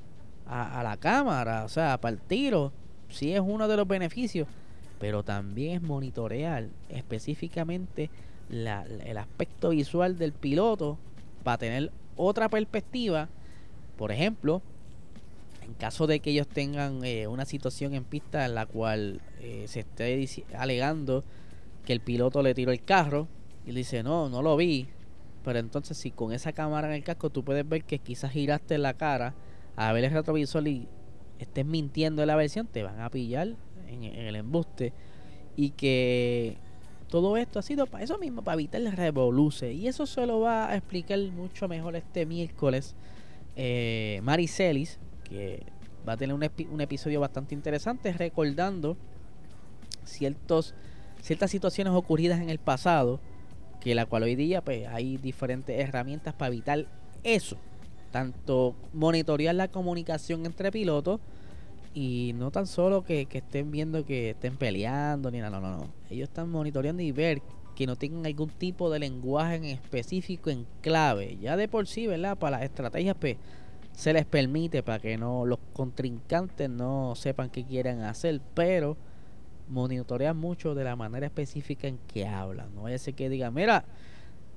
a, 0.47 0.79
a 0.79 0.83
la 0.83 0.97
cámara, 0.97 1.63
o 1.63 1.69
sea, 1.69 1.99
para 1.99 2.15
el 2.15 2.21
tiro. 2.21 2.71
Sí 3.09 3.33
es 3.33 3.41
uno 3.41 3.67
de 3.67 3.77
los 3.77 3.87
beneficios, 3.87 4.47
pero 4.99 5.23
también 5.23 5.75
es 5.75 5.81
monitorear 5.81 6.67
específicamente 6.89 8.09
el 8.49 9.17
aspecto 9.17 9.69
visual 9.69 10.17
del 10.17 10.33
piloto 10.33 10.97
para 11.43 11.57
tener 11.57 11.91
otra 12.15 12.49
perspectiva. 12.49 13.29
Por 13.97 14.11
ejemplo, 14.11 14.61
en 15.71 15.75
caso 15.75 16.05
de 16.05 16.19
que 16.19 16.31
ellos 16.31 16.47
tengan 16.47 17.05
eh, 17.05 17.27
una 17.27 17.45
situación 17.45 17.93
en 17.93 18.03
pista 18.03 18.45
en 18.45 18.55
la 18.55 18.65
cual 18.65 19.21
eh, 19.39 19.63
se 19.67 19.79
esté 19.79 20.27
alegando 20.53 21.23
que 21.85 21.93
el 21.93 22.01
piloto 22.01 22.43
le 22.43 22.53
tiró 22.53 22.73
el 22.73 22.83
carro 22.83 23.29
y 23.65 23.71
dice, 23.71 24.03
no, 24.03 24.27
no 24.27 24.41
lo 24.41 24.57
vi. 24.57 24.87
Pero 25.45 25.59
entonces 25.59 25.97
si 25.97 26.11
con 26.11 26.33
esa 26.33 26.51
cámara 26.51 26.89
en 26.89 26.95
el 26.95 27.03
casco 27.05 27.29
tú 27.29 27.45
puedes 27.45 27.67
ver 27.67 27.85
que 27.85 27.99
quizás 27.99 28.33
giraste 28.33 28.77
la 28.79 28.95
cara 28.95 29.33
a 29.77 29.93
ver 29.93 30.03
el 30.03 30.11
retrovisor 30.11 30.67
y 30.67 30.89
estés 31.39 31.65
mintiendo 31.65 32.21
en 32.21 32.27
la 32.27 32.35
versión, 32.35 32.67
te 32.67 32.83
van 32.83 32.99
a 32.99 33.09
pillar 33.09 33.55
en, 33.87 34.03
el 34.03 34.35
embuste. 34.35 34.91
Y 35.55 35.69
que 35.69 36.57
todo 37.07 37.37
esto 37.37 37.59
ha 37.59 37.61
sido 37.61 37.87
para 37.87 38.03
eso 38.03 38.17
mismo, 38.17 38.43
para 38.43 38.55
evitar 38.55 38.81
el 38.81 38.91
revoluce. 38.91 39.71
Y 39.71 39.87
eso 39.87 40.05
se 40.05 40.25
lo 40.25 40.41
va 40.41 40.69
a 40.69 40.75
explicar 40.75 41.17
mucho 41.33 41.69
mejor 41.69 41.95
este 41.95 42.25
miércoles 42.25 42.93
eh, 43.55 44.19
Maricelis, 44.21 44.99
que 45.31 45.63
va 46.07 46.13
a 46.13 46.17
tener 46.17 46.35
un, 46.35 46.43
episodio 46.81 47.19
bastante 47.19 47.55
interesante 47.55 48.11
recordando 48.11 48.97
ciertos, 50.03 50.75
ciertas 51.21 51.49
situaciones 51.49 51.93
ocurridas 51.93 52.41
en 52.41 52.49
el 52.49 52.59
pasado, 52.59 53.19
que 53.79 53.95
la 53.95 54.05
cual 54.05 54.23
hoy 54.23 54.35
día 54.35 54.61
pues, 54.61 54.87
hay 54.87 55.17
diferentes 55.17 55.79
herramientas 55.79 56.33
para 56.33 56.49
evitar 56.49 56.85
eso 57.23 57.57
tanto 58.11 58.75
monitorear 58.93 59.55
la 59.55 59.69
comunicación 59.69 60.45
entre 60.45 60.71
pilotos 60.71 61.19
y 61.93 62.33
no 62.35 62.51
tan 62.51 62.67
solo 62.67 63.03
que, 63.03 63.27
estén 63.31 63.71
viendo 63.71 64.05
que 64.05 64.31
estén 64.31 64.57
peleando 64.57 65.31
ni 65.31 65.39
nada, 65.39 65.59
no, 65.59 65.61
no, 65.61 65.77
no. 65.77 65.93
Ellos 66.09 66.29
están 66.29 66.49
monitoreando 66.49 67.01
y 67.01 67.11
ver 67.11 67.41
que 67.75 67.87
no 67.87 67.95
tengan 67.95 68.25
algún 68.25 68.49
tipo 68.49 68.89
de 68.89 68.99
lenguaje 68.99 69.55
en 69.55 69.65
específico 69.65 70.49
en 70.49 70.67
clave. 70.81 71.37
Ya 71.41 71.57
de 71.57 71.67
por 71.67 71.87
sí, 71.87 72.07
¿verdad? 72.07 72.37
Para 72.37 72.57
las 72.57 72.65
estrategias 72.65 73.15
pues, 73.19 73.37
se 74.01 74.13
les 74.13 74.25
permite 74.25 74.81
para 74.81 74.97
que 74.97 75.15
no 75.15 75.45
los 75.45 75.59
contrincantes 75.73 76.67
no 76.67 77.13
sepan 77.15 77.51
qué 77.51 77.63
quieren 77.63 78.01
hacer, 78.01 78.41
pero 78.55 78.97
monitorean 79.69 80.35
mucho 80.35 80.73
de 80.73 80.83
la 80.83 80.95
manera 80.95 81.27
específica 81.27 81.87
en 81.87 81.99
que 82.07 82.25
hablan. 82.25 82.73
No 82.73 82.81
vaya 82.81 82.95
a 82.95 82.97
ser 82.97 83.13
que 83.13 83.29
digan, 83.29 83.53
mira, 83.53 83.85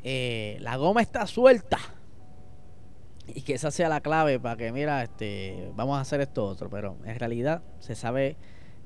eh, 0.02 0.56
la 0.62 0.76
goma 0.76 1.02
está 1.02 1.26
suelta 1.26 1.76
y 3.26 3.42
que 3.42 3.52
esa 3.52 3.70
sea 3.70 3.90
la 3.90 4.00
clave 4.00 4.40
para 4.40 4.56
que, 4.56 4.72
mira, 4.72 5.02
este, 5.02 5.70
vamos 5.76 5.98
a 5.98 6.00
hacer 6.00 6.22
esto 6.22 6.46
otro. 6.46 6.70
Pero 6.70 6.96
en 7.04 7.18
realidad 7.18 7.62
se 7.80 7.94
sabe 7.94 8.38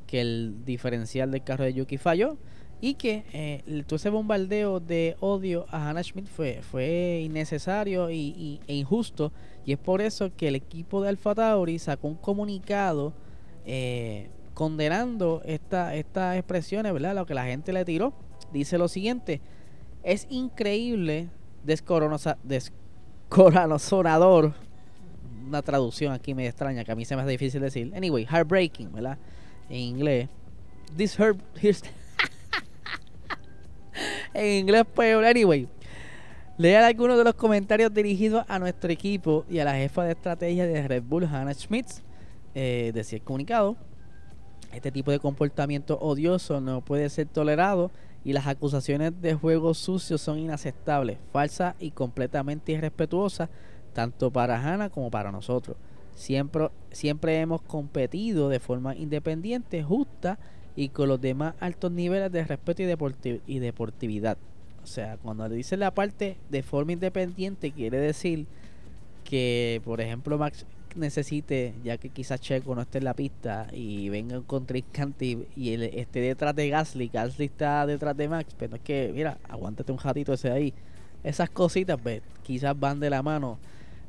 que 0.08 0.20
el 0.20 0.64
diferencial 0.64 1.30
del 1.30 1.44
carro 1.44 1.62
de 1.62 1.74
Yuki 1.74 1.98
falló 1.98 2.36
y 2.80 2.94
que 2.94 3.24
eh, 3.32 3.84
todo 3.86 3.96
ese 3.96 4.10
bombardeo 4.10 4.80
de 4.80 5.16
odio 5.20 5.66
a 5.70 5.88
Hannah 5.88 6.02
Schmidt 6.02 6.28
fue, 6.28 6.60
fue 6.62 7.22
innecesario 7.24 8.10
y, 8.10 8.60
e 8.66 8.74
injusto. 8.74 9.32
Y 9.68 9.72
es 9.72 9.78
por 9.78 10.00
eso 10.00 10.34
que 10.34 10.48
el 10.48 10.54
equipo 10.54 11.02
de 11.02 11.10
Alfa 11.10 11.34
Tauri 11.34 11.78
sacó 11.78 12.08
un 12.08 12.14
comunicado 12.14 13.12
eh, 13.66 14.30
condenando 14.54 15.42
esta, 15.44 15.94
estas 15.94 16.38
expresiones, 16.38 16.90
¿verdad? 16.90 17.14
Lo 17.14 17.26
que 17.26 17.34
la 17.34 17.44
gente 17.44 17.75
le 17.75 17.84
tiró. 17.84 18.14
Dice 18.50 18.78
lo 18.78 18.88
siguiente: 18.88 19.42
Es 20.02 20.26
increíble 20.30 21.28
descoronizar 21.64 22.38
sonador 23.78 24.54
Una 25.46 25.60
traducción 25.60 26.14
aquí 26.14 26.32
me 26.32 26.46
extraña, 26.46 26.82
que 26.82 26.92
a 26.92 26.94
mí 26.94 27.04
se 27.04 27.14
me 27.14 27.20
hace 27.20 27.32
difícil 27.32 27.60
decir. 27.60 27.92
Anyway, 27.94 28.25
heartbreaking, 28.25 28.90
¿verdad? 28.90 29.18
En 29.68 29.80
inglés. 29.80 30.30
This 30.96 31.14
heart. 31.14 31.42
en 34.32 34.60
inglés, 34.60 34.87
pues, 34.94 35.14
anyway. 35.26 35.68
Lean 36.58 36.82
algunos 36.82 37.16
de 37.16 37.22
los 37.22 37.34
comentarios 37.34 37.94
dirigidos 37.94 38.44
a 38.48 38.58
nuestro 38.58 38.90
equipo 38.90 39.44
y 39.48 39.60
a 39.60 39.64
la 39.64 39.74
jefa 39.74 40.02
de 40.02 40.10
estrategia 40.10 40.66
de 40.66 40.88
Red 40.88 41.04
Bull, 41.04 41.24
Hannah 41.24 41.54
Schmitz. 41.54 42.02
Eh, 42.52 42.90
decía 42.92 43.18
el 43.18 43.22
comunicado. 43.22 43.76
Este 44.72 44.90
tipo 44.90 45.12
de 45.12 45.20
comportamiento 45.20 45.96
odioso 46.00 46.60
no 46.60 46.80
puede 46.80 47.10
ser 47.10 47.28
tolerado 47.28 47.92
y 48.24 48.32
las 48.32 48.48
acusaciones 48.48 49.12
de 49.22 49.34
juego 49.34 49.72
sucio 49.72 50.18
son 50.18 50.40
inaceptables, 50.40 51.18
falsas 51.32 51.76
y 51.78 51.92
completamente 51.92 52.72
irrespetuosas, 52.72 53.48
tanto 53.92 54.32
para 54.32 54.60
Hannah 54.60 54.90
como 54.90 55.12
para 55.12 55.30
nosotros. 55.30 55.76
Siempre, 56.16 56.70
siempre 56.90 57.38
hemos 57.38 57.62
competido 57.62 58.48
de 58.48 58.58
forma 58.58 58.96
independiente, 58.96 59.84
justa 59.84 60.40
y 60.74 60.88
con 60.88 61.08
los 61.08 61.20
demás 61.20 61.54
altos 61.60 61.92
niveles 61.92 62.32
de 62.32 62.42
respeto 62.42 62.82
y 63.46 63.58
deportividad. 63.60 64.38
O 64.82 64.87
sea, 64.87 65.16
cuando 65.18 65.49
dice 65.49 65.76
la 65.76 65.92
parte 65.92 66.37
de 66.50 66.62
forma 66.62 66.92
independiente, 66.92 67.73
quiere 67.73 67.99
decir 67.99 68.47
que, 69.25 69.82
por 69.85 70.00
ejemplo, 70.00 70.38
Max 70.38 70.64
necesite, 70.97 71.75
ya 71.85 71.99
que 71.99 72.08
quizás 72.08 72.40
Checo 72.40 72.75
no 72.75 72.82
esté 72.82 72.99
en 72.99 73.04
la 73.04 73.14
pista 73.14 73.68
y 73.73 74.08
venga 74.08 74.38
un 74.38 74.44
contrincante 74.44 75.47
y, 75.54 75.73
él 75.73 75.82
esté 75.82 76.20
detrás 76.20 76.54
de 76.54 76.68
Gasly, 76.68 77.08
Gasly 77.08 77.47
está 77.47 77.87
detrás 77.87 78.16
de 78.16 78.28
Max, 78.28 78.54
pero 78.58 78.76
es 78.76 78.82
que, 78.82 79.11
mira, 79.14 79.38
aguántate 79.49 79.92
un 79.92 79.99
ratito 79.99 80.32
ese 80.32 80.50
ahí. 80.50 80.75
Esas 81.23 81.50
cositas, 81.50 81.99
pues, 82.02 82.23
quizás 82.42 82.78
van 82.78 83.00
de 83.00 83.11
la 83.11 83.23
mano 83.23 83.58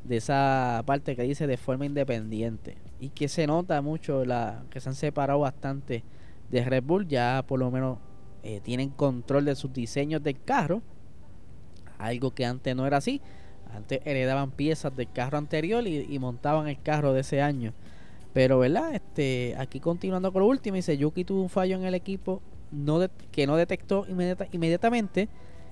de 0.04 0.18
esa 0.18 0.82
parte 0.86 1.16
que 1.16 1.24
dice 1.24 1.48
de 1.48 1.58
forma 1.58 1.86
independiente 1.86 2.78
y 3.00 3.10
que 3.10 3.28
se 3.28 3.48
nota 3.48 3.82
mucho 3.82 4.26
la 4.26 4.64
que 4.70 4.80
se 4.80 4.90
han 4.90 4.96
separado 4.96 5.40
bastante 5.40 6.04
de 6.50 6.64
Red 6.64 6.84
Bull, 6.84 7.08
ya 7.08 7.44
por 7.48 7.60
lo 7.60 7.70
menos 7.70 7.98
eh, 8.44 8.62
tienen 8.64 8.90
control 8.90 9.46
de 9.46 9.56
sus 9.56 9.72
diseños 9.74 10.24
del 10.24 10.42
carro, 10.42 10.82
algo 11.98 12.32
que 12.32 12.46
antes 12.46 12.76
no 12.76 12.88
era 12.88 12.98
así 12.98 13.22
antes 13.74 14.02
heredaban 14.06 14.52
piezas 14.52 14.96
del 14.96 15.12
carro 15.12 15.38
anterior 15.38 15.86
y, 15.88 16.20
montaban 16.20 16.68
el 16.68 16.82
carro 16.82 17.14
de 17.14 17.22
ese 17.22 17.42
año. 17.42 17.74
Pero, 18.34 18.60
¿verdad? 18.60 18.94
Este, 18.94 19.56
aquí 19.58 19.80
continuando 19.80 20.32
con 20.32 20.42
lo 20.42 20.48
último, 20.48 20.76
dice 20.76 20.98
Yuki 20.98 21.24
tuvo 21.24 21.42
un 21.42 21.50
fallo 21.50 21.76
en 21.76 21.86
el 21.86 21.96
equipo 21.96 22.42
no 22.72 23.00
que 23.32 23.48
no 23.48 23.56
detectó 23.56 24.06
inmediatamente 24.52 25.28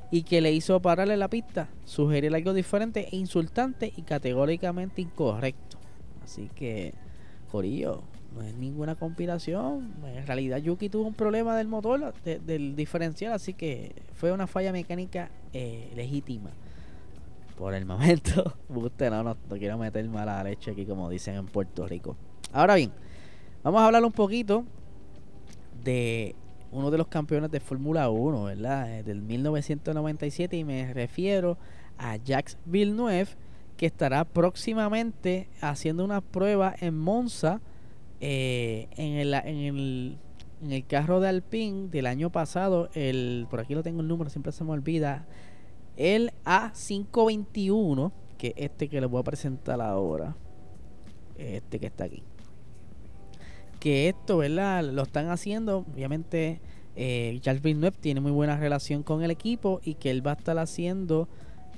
y 0.09 0.23
que 0.23 0.41
le 0.41 0.51
hizo 0.51 0.81
pararle 0.81 1.15
la 1.17 1.29
pista, 1.29 1.69
sugerir 1.85 2.33
algo 2.33 2.53
diferente 2.53 3.07
e 3.11 3.15
insultante 3.17 3.93
y 3.95 4.01
categóricamente 4.01 5.01
incorrecto. 5.01 5.77
Así 6.23 6.49
que, 6.55 6.93
Corillo, 7.51 8.03
no 8.37 8.43
es 8.43 8.53
ninguna 8.55 8.95
conspiración. 8.95 9.93
En 10.05 10.25
realidad, 10.25 10.57
Yuki 10.57 10.89
tuvo 10.89 11.07
un 11.07 11.13
problema 11.13 11.57
del 11.57 11.67
motor, 11.67 12.13
del 12.23 12.75
diferencial, 12.75 13.33
así 13.33 13.53
que 13.53 13.93
fue 14.13 14.31
una 14.31 14.47
falla 14.47 14.71
mecánica 14.71 15.29
eh, 15.53 15.91
legítima 15.95 16.51
por 17.57 17.73
el 17.73 17.85
momento, 17.87 18.53
usted 18.69 19.09
no, 19.09 19.23
no, 19.23 19.35
quiero 19.57 19.77
meter 19.77 20.07
mala 20.07 20.43
leche 20.43 20.71
aquí 20.71 20.85
como 20.85 21.09
dicen 21.09 21.35
en 21.35 21.45
Puerto 21.47 21.87
Rico. 21.87 22.15
Ahora 22.53 22.75
bien, 22.75 22.91
vamos 23.63 23.81
a 23.81 23.85
hablar 23.85 24.05
un 24.05 24.11
poquito 24.11 24.63
de 25.83 26.35
uno 26.71 26.91
de 26.91 26.97
los 26.97 27.07
campeones 27.07 27.51
de 27.51 27.59
Fórmula 27.59 28.09
1, 28.09 28.43
¿verdad? 28.43 28.99
Eh, 28.99 29.03
del 29.03 29.21
1997 29.21 30.55
y 30.55 30.63
me 30.63 30.93
refiero 30.93 31.57
a 31.97 32.17
Jacques 32.17 32.57
Villeneuve 32.65 33.29
que 33.75 33.85
estará 33.85 34.25
próximamente 34.25 35.49
haciendo 35.61 36.03
una 36.03 36.21
prueba 36.21 36.75
en 36.79 36.97
Monza 36.97 37.61
eh, 38.19 38.87
en, 38.97 39.13
el, 39.13 39.33
en, 39.33 39.57
el, 39.57 40.17
en 40.61 40.71
el 40.71 40.85
carro 40.85 41.19
de 41.19 41.29
Alpine 41.29 41.89
del 41.89 42.07
año 42.07 42.31
pasado. 42.31 42.89
El, 42.93 43.47
por 43.49 43.59
aquí 43.59 43.75
lo 43.75 43.83
tengo 43.83 44.01
el 44.01 44.07
número, 44.07 44.29
siempre 44.29 44.51
se 44.51 44.63
me 44.63 44.71
olvida 44.71 45.25
el 45.97 46.31
A521, 46.45 48.11
que 48.37 48.53
este 48.55 48.87
que 48.87 49.01
les 49.01 49.09
voy 49.09 49.19
a 49.19 49.23
presentar 49.23 49.81
ahora, 49.81 50.35
este 51.37 51.79
que 51.79 51.87
está 51.87 52.05
aquí. 52.05 52.23
Que 53.79 54.09
esto, 54.09 54.37
¿verdad? 54.37 54.83
Lo 54.83 55.03
están 55.03 55.29
haciendo, 55.29 55.85
obviamente, 55.91 56.61
eh, 56.95 57.37
Charles 57.41 57.61
Villeneuve 57.61 57.97
tiene 57.99 58.21
muy 58.21 58.31
buena 58.31 58.57
relación 58.57 59.03
con 59.03 59.23
el 59.23 59.31
equipo 59.31 59.81
y 59.83 59.95
que 59.95 60.09
él 60.09 60.25
va 60.25 60.31
a 60.31 60.35
estar 60.35 60.57
haciendo 60.57 61.27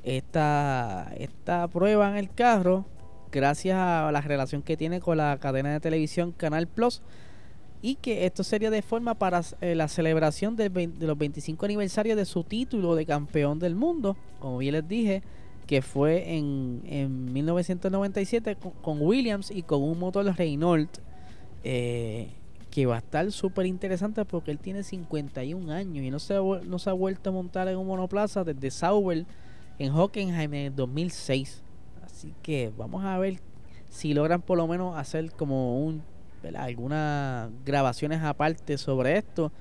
esta, 0.03 1.12
esta 1.17 1.67
prueba 1.67 2.10
en 2.10 2.17
el 2.17 2.29
carro 2.29 2.86
gracias 3.32 3.78
a 3.78 4.12
la 4.12 4.22
relación 4.22 4.62
que 4.62 4.78
tiene 4.78 5.00
con 5.00 5.18
la 5.18 5.38
cadena 5.40 5.72
de 5.72 5.80
televisión 5.80 6.32
Canal 6.32 6.68
Plus 6.68 7.02
y 7.82 7.96
que 7.96 8.26
esto 8.26 8.44
sería 8.44 8.70
de 8.70 8.82
forma 8.82 9.16
para 9.16 9.42
eh, 9.62 9.76
la 9.76 9.88
celebración 9.88 10.56
de, 10.56 10.90
los 11.00 11.18
25 11.18 11.66
aniversarios 11.66 12.18
de 12.18 12.26
su 12.26 12.44
título 12.44 12.96
de 12.96 13.06
campeón 13.06 13.60
del 13.60 13.76
mundo, 13.76 14.18
como 14.40 14.58
bien 14.58 14.74
les 14.74 14.88
dije, 14.88 15.24
que 15.66 15.82
fue 15.82 16.36
en, 16.36 16.82
en 16.86 17.32
1997 17.32 18.58
con, 18.82 19.02
Williams 19.02 19.52
y 19.52 19.64
con 19.64 19.84
un 19.84 20.00
motor 20.00 20.26
Renault, 20.36 20.90
eh, 21.64 22.32
que 22.70 22.86
va 22.86 22.96
a 22.96 23.00
estar 23.00 23.32
súper 23.32 23.66
interesante 23.66 24.26
porque 24.26 24.52
él 24.52 24.60
tiene 24.60 24.84
51 24.84 25.72
años 25.72 26.04
y 26.04 26.12
no 26.12 26.20
se, 26.20 26.36
no 26.36 26.80
se 26.80 26.90
ha 26.90 26.94
vuelto 26.94 27.30
a 27.30 27.34
montar 27.34 27.68
en 27.68 27.78
un 27.78 27.88
monoplaza 27.88 28.44
desde 28.44 28.72
Sauber 28.72 29.26
en 29.80 29.92
Hockenheim 29.94 30.54
en 30.54 30.66
el 30.68 30.76
2006. 30.76 31.64
Así 32.20 32.34
que 32.44 32.70
vamos 32.78 33.06
a 33.06 33.18
ver 33.18 33.40
si 33.88 34.14
logran 34.14 34.42
por 34.42 34.58
lo 34.58 34.68
menos 34.68 34.98
hacer 34.98 35.32
como 35.32 35.80
un 35.82 36.04
algunas 36.58 37.50
grabaciones 37.64 38.22
aparte 38.22 38.78
sobre 38.78 39.18
esto 39.18 39.54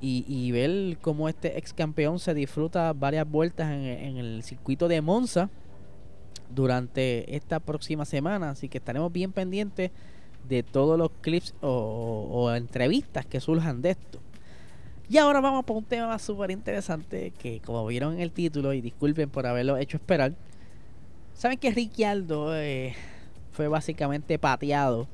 y, 0.00 0.50
ver 0.52 0.96
cómo 1.02 1.28
este 1.28 1.58
ex 1.58 1.74
campeón 1.74 2.18
se 2.18 2.32
disfruta 2.32 2.94
varias 2.94 3.28
vueltas 3.30 3.70
en, 3.70 4.16
el 4.16 4.42
circuito 4.42 4.88
de 4.88 5.02
Monza 5.02 5.50
durante 6.48 7.36
esta 7.36 7.60
próxima 7.60 8.06
semana. 8.06 8.50
Así 8.50 8.70
que 8.70 8.78
estaremos 8.78 9.12
bien 9.12 9.30
pendientes 9.30 9.90
de 10.48 10.62
todos 10.62 10.98
los 10.98 11.10
clips 11.20 11.54
o, 11.60 12.50
entrevistas 12.56 13.26
que 13.26 13.38
surjan 13.38 13.82
de 13.82 13.90
esto. 13.90 14.18
Y 15.10 15.18
ahora 15.18 15.42
vamos 15.42 15.66
por 15.66 15.76
un 15.76 15.84
tema 15.84 16.18
súper 16.18 16.52
interesante 16.52 17.32
que 17.38 17.60
como 17.60 17.86
vieron 17.86 18.14
en 18.14 18.20
el 18.20 18.32
título 18.32 18.72
y 18.72 18.80
disculpen 18.80 19.28
por 19.28 19.46
haberlo 19.46 19.76
hecho 19.76 19.98
esperar. 19.98 20.32
Saben 21.34 21.58
que 21.58 21.70
Ricciardo 21.70 22.56
eh, 22.56 22.94
fue 23.52 23.68
básicamente 23.68 24.38
pateado 24.38 25.08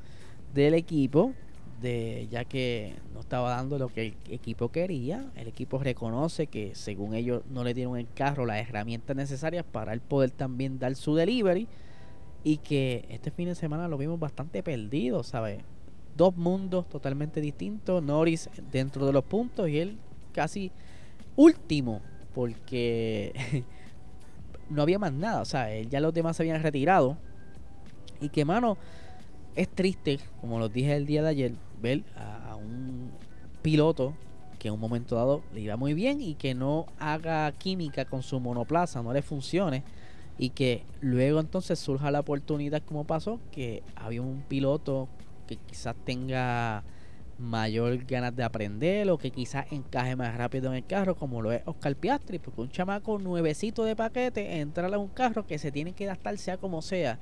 del 0.53 0.75
equipo, 0.75 1.33
de, 1.81 2.27
ya 2.31 2.45
que 2.45 2.95
no 3.15 3.21
estaba 3.21 3.51
dando 3.51 3.79
lo 3.79 3.89
que 3.89 4.09
el 4.09 4.15
equipo 4.31 4.71
quería. 4.71 5.31
El 5.37 5.49
equipo 5.49 5.79
reconoce 5.79 6.47
que 6.47 6.75
según 6.75 7.15
ellos 7.15 7.43
no 7.51 7.65
le 7.65 7.75
dieron 7.75 7.97
el 7.97 8.09
carro 8.13 8.47
las 8.47 8.69
herramientas 8.69 9.17
necesarias 9.17 9.65
para 9.71 9.93
él 9.93 10.01
poder 10.01 10.31
también 10.31 10.79
dar 10.79 10.95
su 10.97 11.15
delivery 11.15 11.69
y 12.45 12.59
que 12.59 13.07
este 13.09 13.31
fin 13.31 13.49
de 13.49 13.55
semana 13.55 13.89
lo 13.89 13.99
vimos 13.99 14.19
bastante 14.19 14.63
perdido, 14.63 15.23
¿sabes? 15.23 15.63
Dos 16.17 16.37
mundos 16.37 16.89
totalmente 16.89 17.41
distintos, 17.41 18.03
Norris 18.03 18.51
dentro 18.73 19.07
de 19.07 19.13
los 19.13 19.25
puntos 19.25 19.69
y 19.69 19.79
él 19.79 19.99
casi 20.33 20.73
último, 21.37 22.01
porque 22.35 23.65
no 24.71 24.83
había 24.83 24.99
más 24.99 25.13
nada, 25.13 25.41
o 25.41 25.45
sea, 25.45 25.81
ya 25.83 26.01
los 26.01 26.15
demás 26.15 26.37
se 26.37 26.43
habían 26.43 26.63
retirado. 26.63 27.17
Y 28.21 28.31
que, 28.31 28.45
mano, 28.45 28.77
es 29.55 29.69
triste, 29.69 30.21
como 30.41 30.59
lo 30.59 30.69
dije 30.69 30.95
el 30.95 31.07
día 31.07 31.23
de 31.23 31.29
ayer, 31.29 31.53
ver 31.81 32.03
a, 32.17 32.57
un 32.57 33.11
piloto 33.63 34.15
que 34.59 34.69
en 34.69 34.75
un 34.75 34.81
momento 34.81 35.15
dado 35.15 35.43
le 35.55 35.61
iba 35.61 35.77
muy 35.77 35.95
bien 35.95 36.21
y 36.21 36.35
que 36.35 36.55
no 36.55 36.87
haga 36.99 37.51
química 37.53 38.05
con 38.05 38.23
su 38.23 38.41
monoplaza, 38.41 39.03
no 39.03 39.13
le 39.13 39.23
funcione. 39.23 39.85
Y 40.39 40.51
que 40.51 40.85
luego 41.01 41.41
entonces 41.41 41.79
surja 41.79 42.11
la 42.11 42.21
oportunidad 42.21 42.83
como 42.83 43.05
pasó 43.05 43.41
que 43.51 43.83
había 43.97 44.23
un 44.23 44.43
piloto 44.43 45.09
que 45.49 45.57
quizás 45.57 45.97
tenga 46.05 46.85
mayor 47.39 47.97
ganas 48.05 48.35
de 48.35 48.43
aprender 48.43 49.09
o 49.11 49.19
que 49.19 49.31
quizás 49.31 49.67
encaje 49.71 50.17
más 50.17 50.37
rápido 50.37 50.71
en 50.71 50.77
el 50.77 50.87
carro 50.87 51.15
como 51.15 51.41
lo 51.41 51.53
es 51.53 51.63
Oscar 51.67 51.95
Piastri 51.95 52.39
porque 52.39 52.61
un 52.61 52.71
chamaco 52.71 53.19
nuevecito 53.19 53.85
de 53.85 53.95
paquete 53.95 54.61
entrar 54.61 54.93
a 54.93 54.99
un 54.99 55.09
carro 55.09 55.47
que 55.47 55.59
se 55.59 55.71
tiene 55.71 55.93
que 55.93 56.07
adaptar 56.07 56.37
sea 56.37 56.57
como 56.57 56.83
sea 56.83 57.19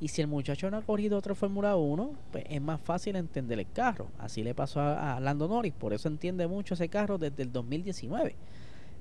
y 0.00 0.08
si 0.08 0.20
el 0.20 0.28
muchacho 0.28 0.70
no 0.70 0.76
ha 0.76 0.82
corrido 0.82 1.16
otro 1.16 1.34
Fórmula 1.34 1.76
1, 1.76 2.12
pues 2.30 2.44
es 2.48 2.60
más 2.60 2.80
fácil 2.80 3.16
entender 3.16 3.58
el 3.58 3.70
carro. 3.70 4.08
Así 4.18 4.42
le 4.42 4.54
pasó 4.54 4.80
a, 4.80 5.18
Lando 5.20 5.48
Norris, 5.48 5.72
por 5.72 5.94
eso 5.94 6.08
entiende 6.08 6.46
mucho 6.46 6.74
ese 6.74 6.88
carro 6.88 7.16
desde 7.16 7.42
el 7.42 7.52
2019. 7.52 8.36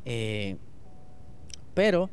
Eh, 0.05 0.55
pero 1.73 2.09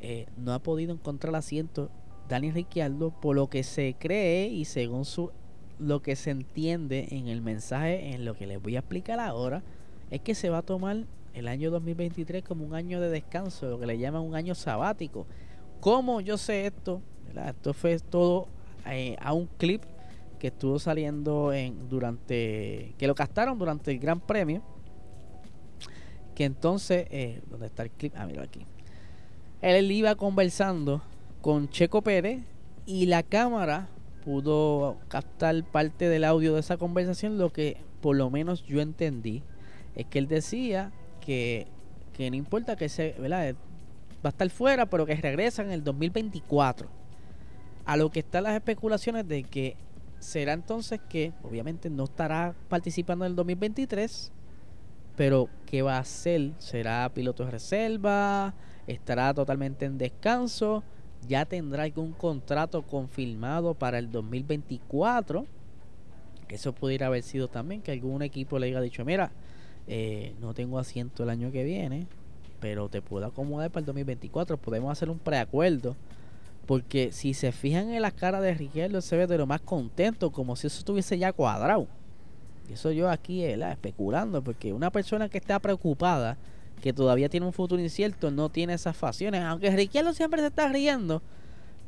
eh, 0.00 0.26
no 0.36 0.52
ha 0.52 0.58
podido 0.58 0.92
encontrar 0.92 1.36
asiento 1.36 1.90
Dani 2.28 2.50
Ricciardo 2.50 3.10
por 3.10 3.36
lo 3.36 3.48
que 3.48 3.62
se 3.62 3.94
cree 3.96 4.48
y 4.48 4.64
según 4.64 5.04
su 5.04 5.30
lo 5.78 6.00
que 6.00 6.16
se 6.16 6.30
entiende 6.30 7.08
en 7.10 7.28
el 7.28 7.42
mensaje, 7.42 8.14
en 8.14 8.24
lo 8.24 8.34
que 8.34 8.46
les 8.46 8.60
voy 8.62 8.76
a 8.76 8.80
explicar 8.80 9.20
ahora, 9.20 9.62
es 10.10 10.20
que 10.20 10.34
se 10.34 10.50
va 10.50 10.58
a 10.58 10.62
tomar 10.62 11.04
el 11.34 11.48
año 11.48 11.70
2023 11.70 12.42
como 12.42 12.64
un 12.64 12.74
año 12.74 13.00
de 13.00 13.10
descanso, 13.10 13.68
lo 13.68 13.78
que 13.78 13.86
le 13.86 13.98
llaman 13.98 14.22
un 14.22 14.34
año 14.34 14.54
sabático. 14.54 15.26
¿Cómo 15.80 16.20
yo 16.20 16.38
sé 16.38 16.66
esto? 16.66 17.02
Esto 17.46 17.74
fue 17.74 17.98
todo 17.98 18.48
eh, 18.86 19.16
a 19.20 19.32
un 19.32 19.46
clip 19.58 19.82
que 20.38 20.48
estuvo 20.48 20.78
saliendo 20.78 21.52
en 21.52 21.88
durante 21.88 22.94
que 22.98 23.06
lo 23.06 23.14
castaron 23.14 23.58
durante 23.58 23.90
el 23.90 23.98
Gran 23.98 24.20
Premio. 24.20 24.62
Que 26.34 26.44
entonces, 26.44 27.06
eh, 27.10 27.42
¿dónde 27.50 27.66
está 27.66 27.82
el 27.82 27.90
clip? 27.90 28.12
Ah, 28.16 28.26
mira 28.26 28.42
aquí. 28.42 28.64
Él 29.60 29.90
iba 29.90 30.14
conversando 30.14 31.02
con 31.40 31.68
Checo 31.68 32.02
Pérez 32.02 32.42
y 32.86 33.06
la 33.06 33.22
cámara 33.22 33.88
pudo 34.26 34.98
captar 35.06 35.62
parte 35.62 36.08
del 36.08 36.24
audio 36.24 36.54
de 36.54 36.60
esa 36.60 36.76
conversación. 36.78 37.38
Lo 37.38 37.52
que 37.52 37.76
por 38.00 38.16
lo 38.16 38.28
menos 38.28 38.64
yo 38.64 38.80
entendí 38.80 39.44
es 39.94 40.04
que 40.06 40.18
él 40.18 40.26
decía 40.26 40.90
que, 41.20 41.68
que 42.12 42.28
no 42.28 42.34
importa 42.34 42.74
que 42.74 42.88
se, 42.88 43.14
¿verdad? 43.20 43.54
va 44.16 44.24
a 44.24 44.28
estar 44.30 44.50
fuera, 44.50 44.86
pero 44.86 45.06
que 45.06 45.14
regresa 45.14 45.62
en 45.62 45.70
el 45.70 45.84
2024 45.84 46.88
a 47.84 47.96
lo 47.96 48.10
que 48.10 48.18
están 48.18 48.42
las 48.42 48.54
especulaciones 48.54 49.28
de 49.28 49.44
que 49.44 49.76
será 50.18 50.54
entonces 50.54 51.00
que 51.08 51.32
obviamente 51.44 51.88
no 51.88 52.02
estará 52.02 52.56
participando 52.68 53.24
en 53.24 53.30
el 53.30 53.36
2023, 53.36 54.32
pero 55.14 55.48
¿qué 55.66 55.82
va 55.82 55.98
a 55.98 56.00
hacer? 56.00 56.50
¿Será 56.58 57.08
piloto 57.14 57.44
de 57.44 57.52
reserva? 57.52 58.54
¿Estará 58.88 59.32
totalmente 59.32 59.84
en 59.84 59.98
descanso? 59.98 60.82
¿Ya 61.28 61.44
tendrá 61.44 61.84
algún 61.84 62.12
contrato 62.12 62.82
confirmado 62.82 63.74
para 63.74 63.98
el 63.98 64.10
2024? 64.10 65.46
Eso 66.48 66.72
pudiera 66.72 67.06
haber 67.06 67.22
sido 67.22 67.48
también 67.48 67.82
que 67.82 67.92
algún 67.92 68.22
equipo 68.22 68.58
le 68.58 68.68
haya 68.68 68.80
dicho, 68.80 69.04
mira, 69.04 69.32
eh, 69.88 70.34
no 70.40 70.54
tengo 70.54 70.78
asiento 70.78 71.24
el 71.24 71.30
año 71.30 71.50
que 71.50 71.64
viene, 71.64 72.06
pero 72.60 72.88
te 72.88 73.02
puedo 73.02 73.26
acomodar 73.26 73.70
para 73.70 73.80
el 73.80 73.86
2024. 73.86 74.56
Podemos 74.56 74.92
hacer 74.92 75.10
un 75.10 75.18
preacuerdo 75.18 75.96
porque 76.66 77.12
si 77.12 77.34
se 77.34 77.52
fijan 77.52 77.90
en 77.90 78.02
la 78.02 78.10
cara 78.10 78.40
de 78.40 78.54
Riquelme, 78.54 79.00
se 79.00 79.16
ve 79.16 79.26
de 79.26 79.38
lo 79.38 79.46
más 79.46 79.60
contento, 79.60 80.30
como 80.32 80.56
si 80.56 80.66
eso 80.66 80.78
estuviese 80.78 81.18
ya 81.18 81.32
cuadrado. 81.32 81.86
Eso 82.70 82.90
yo 82.90 83.08
aquí 83.08 83.44
especulando, 83.44 84.42
porque 84.42 84.72
una 84.72 84.90
persona 84.90 85.28
que 85.28 85.38
está 85.38 85.60
preocupada, 85.60 86.36
que 86.80 86.92
todavía 86.92 87.28
tiene 87.28 87.46
un 87.46 87.52
futuro 87.52 87.80
incierto, 87.80 88.30
no 88.30 88.48
tiene 88.48 88.74
esas 88.74 88.96
facciones. 88.96 89.42
Aunque 89.42 89.70
Riquelme 89.70 90.14
siempre 90.14 90.40
se 90.40 90.48
está 90.48 90.68
riendo, 90.68 91.22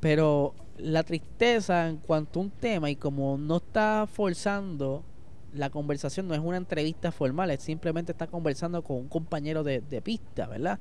pero 0.01 0.55
la 0.79 1.03
tristeza 1.03 1.89
en 1.89 1.99
cuanto 1.99 2.41
a 2.41 2.43
un 2.43 2.51
tema 2.51 2.91
y 2.91 2.97
como 2.97 3.37
no 3.37 3.57
está 3.57 4.07
forzando 4.11 5.05
la 5.53 5.71
conversación, 5.71 6.29
no 6.29 6.35
es 6.35 6.41
una 6.41 6.57
entrevista 6.57 7.11
formal, 7.11 7.51
es 7.51 7.63
simplemente 7.63 8.13
está 8.13 8.27
conversando 8.27 8.83
con 8.83 8.97
un 8.97 9.09
compañero 9.09 9.65
de, 9.65 9.81
pista, 10.03 10.47
¿verdad? 10.47 10.79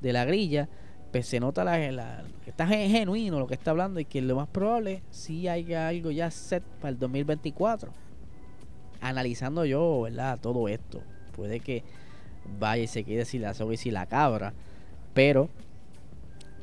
De 0.00 0.12
la 0.12 0.24
grilla 0.24 0.68
pues 1.10 1.26
se 1.26 1.40
nota 1.40 1.64
la, 1.64 2.24
que 2.44 2.50
está 2.50 2.66
genuino 2.66 3.38
lo 3.38 3.46
que 3.46 3.54
está 3.54 3.70
hablando 3.70 3.98
y 4.00 4.04
que 4.04 4.20
lo 4.20 4.36
más 4.36 4.48
probable 4.48 5.02
sí 5.10 5.48
haya 5.48 5.88
algo 5.88 6.10
ya 6.10 6.30
set 6.30 6.62
para 6.80 6.90
el 6.90 6.98
2024. 6.98 7.92
Analizando 9.00 9.64
yo, 9.64 10.02
¿verdad? 10.02 10.38
Todo 10.40 10.68
esto. 10.68 11.00
Puede 11.34 11.60
que 11.60 11.82
vaya 12.58 12.82
y 12.82 12.86
se 12.86 13.04
quede 13.04 13.24
sin 13.24 13.42
la 13.42 13.54
soga 13.54 13.74
y 13.74 13.76
sin 13.76 13.94
la 13.94 14.06
cabra. 14.06 14.52
Pero, 15.14 15.48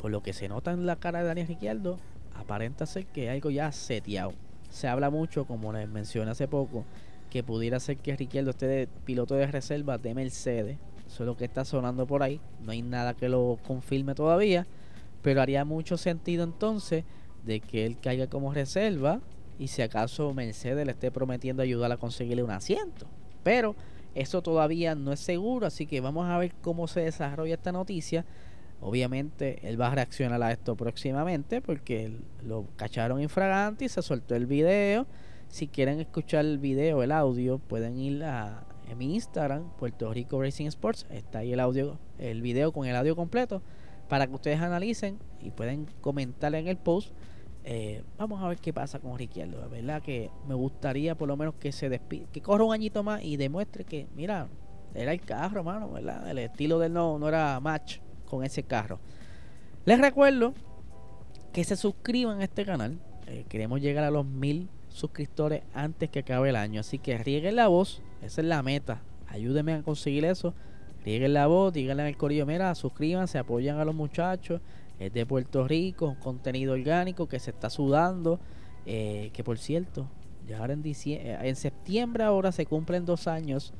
por 0.01 0.11
lo 0.11 0.21
que 0.21 0.33
se 0.33 0.47
nota 0.47 0.71
en 0.71 0.85
la 0.85 0.95
cara 0.95 1.19
de 1.19 1.27
Daniel 1.27 1.47
Ricciardo, 1.47 1.97
aparenta 2.35 2.85
ser 2.85 3.05
que 3.05 3.29
algo 3.29 3.49
ya 3.49 3.71
seteado. 3.71 4.33
Se 4.69 4.87
habla 4.87 5.09
mucho, 5.09 5.45
como 5.45 5.71
les 5.73 5.87
mencioné 5.87 6.31
hace 6.31 6.47
poco, 6.47 6.85
que 7.29 7.43
pudiera 7.43 7.79
ser 7.79 7.97
que 7.97 8.15
Ricciardo 8.15 8.51
esté 8.51 8.87
piloto 9.05 9.35
de 9.35 9.47
reserva 9.47 9.97
de 9.97 10.13
Mercedes 10.13 10.77
eso 11.07 11.23
es 11.23 11.27
lo 11.27 11.37
que 11.37 11.45
está 11.45 11.65
sonando 11.65 12.05
por 12.05 12.23
ahí. 12.23 12.39
No 12.61 12.71
hay 12.71 12.81
nada 12.81 13.13
que 13.13 13.29
lo 13.29 13.57
confirme 13.65 14.15
todavía. 14.15 14.65
Pero 15.21 15.41
haría 15.41 15.65
mucho 15.65 15.97
sentido 15.97 16.43
entonces 16.43 17.03
de 17.43 17.59
que 17.59 17.85
él 17.85 17.97
caiga 17.99 18.27
como 18.27 18.53
reserva 18.53 19.21
y 19.57 19.67
si 19.67 19.81
acaso 19.81 20.33
Mercedes 20.33 20.85
le 20.85 20.91
esté 20.91 21.11
prometiendo 21.11 21.63
ayudar 21.63 21.91
a 21.91 21.97
conseguirle 21.97 22.43
un 22.43 22.51
asiento. 22.51 23.07
Pero 23.43 23.75
eso 24.15 24.41
todavía 24.41 24.95
no 24.95 25.11
es 25.11 25.19
seguro, 25.19 25.67
así 25.67 25.85
que 25.85 26.01
vamos 26.01 26.27
a 26.27 26.37
ver 26.37 26.53
cómo 26.61 26.87
se 26.87 27.01
desarrolla 27.01 27.53
esta 27.53 27.71
noticia. 27.71 28.25
Obviamente 28.81 29.59
él 29.67 29.79
va 29.79 29.87
a 29.87 29.95
reaccionar 29.95 30.41
a 30.41 30.51
esto 30.51 30.75
próximamente 30.75 31.61
porque 31.61 32.17
lo 32.43 32.65
cacharon 32.75 33.21
infragante 33.21 33.85
y 33.85 33.89
se 33.89 34.01
soltó 34.01 34.35
el 34.35 34.45
video. 34.45 35.05
Si 35.47 35.67
quieren 35.67 35.99
escuchar 35.99 36.45
el 36.45 36.57
video, 36.57 37.03
el 37.03 37.11
audio, 37.11 37.59
pueden 37.59 37.97
ir 37.97 38.23
a, 38.23 38.65
en 38.89 38.97
mi 38.97 39.13
Instagram, 39.15 39.69
Puerto 39.77 40.13
Rico 40.13 40.41
Racing 40.41 40.67
Sports. 40.67 41.05
Está 41.09 41.39
ahí 41.39 41.53
el 41.53 41.59
audio, 41.59 41.99
el 42.17 42.41
video 42.41 42.71
con 42.71 42.87
el 42.87 42.95
audio 42.95 43.15
completo 43.15 43.61
para 44.07 44.27
que 44.27 44.33
ustedes 44.33 44.61
analicen 44.61 45.19
y 45.41 45.51
pueden 45.51 45.87
comentar 46.01 46.53
en 46.55 46.67
el 46.67 46.77
post. 46.77 47.11
Eh, 47.67 48.03
vamos 48.19 48.43
a 48.43 48.47
ver 48.47 48.59
qué 48.59 48.71
pasa 48.71 48.99
con 48.99 49.17
Ricciardo. 49.17 49.59
La 49.59 49.67
verdad 49.67 50.01
que 50.01 50.29
me 50.47 50.53
gustaría 50.53 51.15
por 51.15 51.27
lo 51.27 51.35
menos 51.35 51.55
que 51.55 51.71
se 51.71 51.89
despide, 51.89 52.27
que 52.31 52.39
corra 52.39 52.63
un 52.63 52.73
añito 52.73 53.01
más 53.01 53.23
y 53.23 53.37
demuestre 53.37 53.83
que, 53.83 54.07
mira, 54.15 54.47
era 54.93 55.11
el 55.11 55.21
carro, 55.21 55.63
mano, 55.63 55.91
¿verdad? 55.91 56.29
El 56.29 56.37
estilo 56.37 56.77
de 56.77 56.87
él 56.87 56.93
no, 56.93 57.17
no 57.17 57.27
era 57.27 57.59
match 57.59 57.97
con 58.25 58.43
ese 58.43 58.61
carro. 58.61 58.99
Les 59.85 59.99
recuerdo 59.99 60.53
que 61.53 61.63
se 61.63 61.75
suscriban 61.75 62.39
a 62.41 62.43
este 62.43 62.65
canal. 62.65 62.99
Eh, 63.25 63.45
queremos 63.49 63.81
llegar 63.81 64.03
a 64.03 64.11
los 64.11 64.27
mil 64.27 64.69
suscriptores 64.89 65.63
antes 65.73 66.11
que 66.11 66.19
acabe 66.19 66.49
el 66.49 66.55
año. 66.55 66.81
Así 66.81 66.99
que 66.99 67.17
rieguen 67.17 67.55
la 67.55 67.67
voz, 67.67 68.03
esa 68.21 68.41
es 68.41 68.47
la 68.47 68.61
meta. 68.61 69.01
Ayúdenme 69.27 69.73
a 69.73 69.81
conseguir 69.81 70.23
eso. 70.25 70.53
Rieguen 71.03 71.33
la 71.33 71.47
voz, 71.47 71.73
díganle 71.73 72.03
al 72.03 72.17
corillo, 72.17 72.45
mira, 72.45 72.73
suscríbanse, 72.75 73.39
apoyan 73.39 73.79
a 73.79 73.85
los 73.85 73.95
muchachos. 73.95 74.61
Es 74.99 75.13
de 75.13 75.25
Puerto 75.25 75.67
Rico, 75.67 76.15
contenido 76.19 76.73
orgánico 76.73 77.27
que 77.27 77.39
se 77.39 77.51
está 77.51 77.69
sudando. 77.69 78.39
Eh, 78.85 79.31
que 79.33 79.43
por 79.43 79.57
cierto, 79.57 80.07
ya 80.47 80.59
ahora 80.59 80.73
en, 80.73 80.83
eh, 80.85 81.37
en 81.41 81.55
septiembre 81.55 82.23
ahora 82.23 82.51
se 82.51 82.65
cumplen 82.65 83.05
dos 83.05 83.27
años 83.27 83.73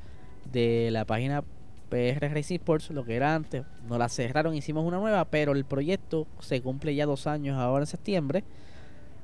de 0.52 0.90
la 0.90 1.04
página 1.04 1.42
PR 1.88 2.28
Racing 2.28 2.56
Sports, 2.56 2.90
lo 2.90 3.04
que 3.04 3.16
era 3.16 3.34
antes. 3.34 3.64
No 3.88 3.98
la 3.98 4.08
cerraron, 4.08 4.54
hicimos 4.54 4.84
una 4.84 4.98
nueva, 4.98 5.24
pero 5.26 5.52
el 5.52 5.64
proyecto 5.64 6.26
se 6.40 6.60
cumple 6.60 6.94
ya 6.94 7.06
dos 7.06 7.26
años 7.26 7.56
ahora 7.56 7.84
en 7.84 7.86
septiembre 7.86 8.44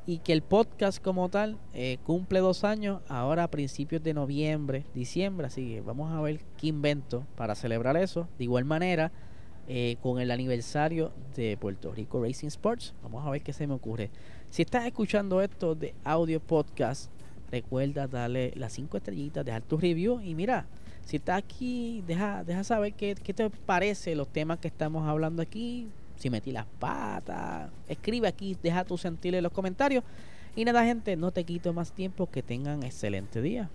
y 0.07 0.19
que 0.19 0.33
el 0.33 0.43
podcast 0.43 1.03
como 1.03 1.29
tal 1.29 1.59
eh, 1.75 1.99
cumple 2.05 2.41
dos 2.41 2.65
años 2.65 3.01
ahora 3.09 3.45
a 3.45 3.51
principios 3.51 4.03
de 4.03 4.15
noviembre, 4.15 4.85
diciembre, 4.95 5.47
así 5.47 5.75
que 5.75 5.81
vamos 5.81 6.13
a 6.13 6.21
ver 6.21 6.41
qué 6.57 6.69
invento 6.69 7.25
para 7.37 7.55
celebrar 7.55 7.97
eso. 7.97 8.29
De 8.39 8.45
igual 8.45 8.65
manera, 8.65 9.13
eh, 9.69 9.97
con 10.03 10.21
el 10.21 10.31
aniversario 10.31 11.13
de 11.37 11.57
Puerto 11.57 11.93
Rico 11.93 12.23
Racing 12.23 12.49
Sports, 12.49 12.95
vamos 13.03 13.27
a 13.27 13.31
ver 13.31 13.43
qué 13.43 13.53
se 13.53 13.67
me 13.67 13.75
ocurre. 13.75 14.11
Si 14.51 14.63
estás 14.63 14.87
escuchando 14.87 15.41
esto 15.41 15.75
de 15.75 15.95
audio 16.05 16.41
podcast, 16.41 17.11
recuerda 17.51 18.07
darle 18.07 18.53
las 18.57 18.73
5 18.73 18.97
estrellitas, 18.97 19.45
dejar 19.45 19.63
tu 19.63 19.77
review 19.77 20.21
y 20.21 20.35
mira, 20.35 20.67
si 21.05 21.17
estás 21.17 21.39
aquí, 21.39 22.03
deja, 22.07 22.45
deja 22.45 22.65
saber 22.65 22.95
qué, 22.95 23.15
qué 23.15 23.35
te 23.35 23.51
parece 23.51 24.15
los 24.15 24.29
temas 24.29 24.59
que 24.59 24.69
estamos 24.69 25.07
hablando 25.09 25.43
aquí. 25.43 25.89
Si 26.17 26.31
metí 26.31 26.53
las 26.53 26.67
patas, 26.79 27.71
escribe 27.89 28.29
aquí, 28.29 28.57
deja 28.63 28.85
tu 28.85 28.97
sentir 28.97 29.35
en 29.35 29.43
los 29.43 29.53
comentarios. 29.53 30.05
Y 30.55 30.65
nada, 30.65 30.85
gente, 30.85 31.17
no 31.17 31.31
te 31.31 31.45
quito 31.45 31.73
más 31.73 31.93
tiempo. 31.93 32.31
Que 32.31 32.43
tengan 32.43 32.83
excelente 32.83 33.41
día. 33.41 33.71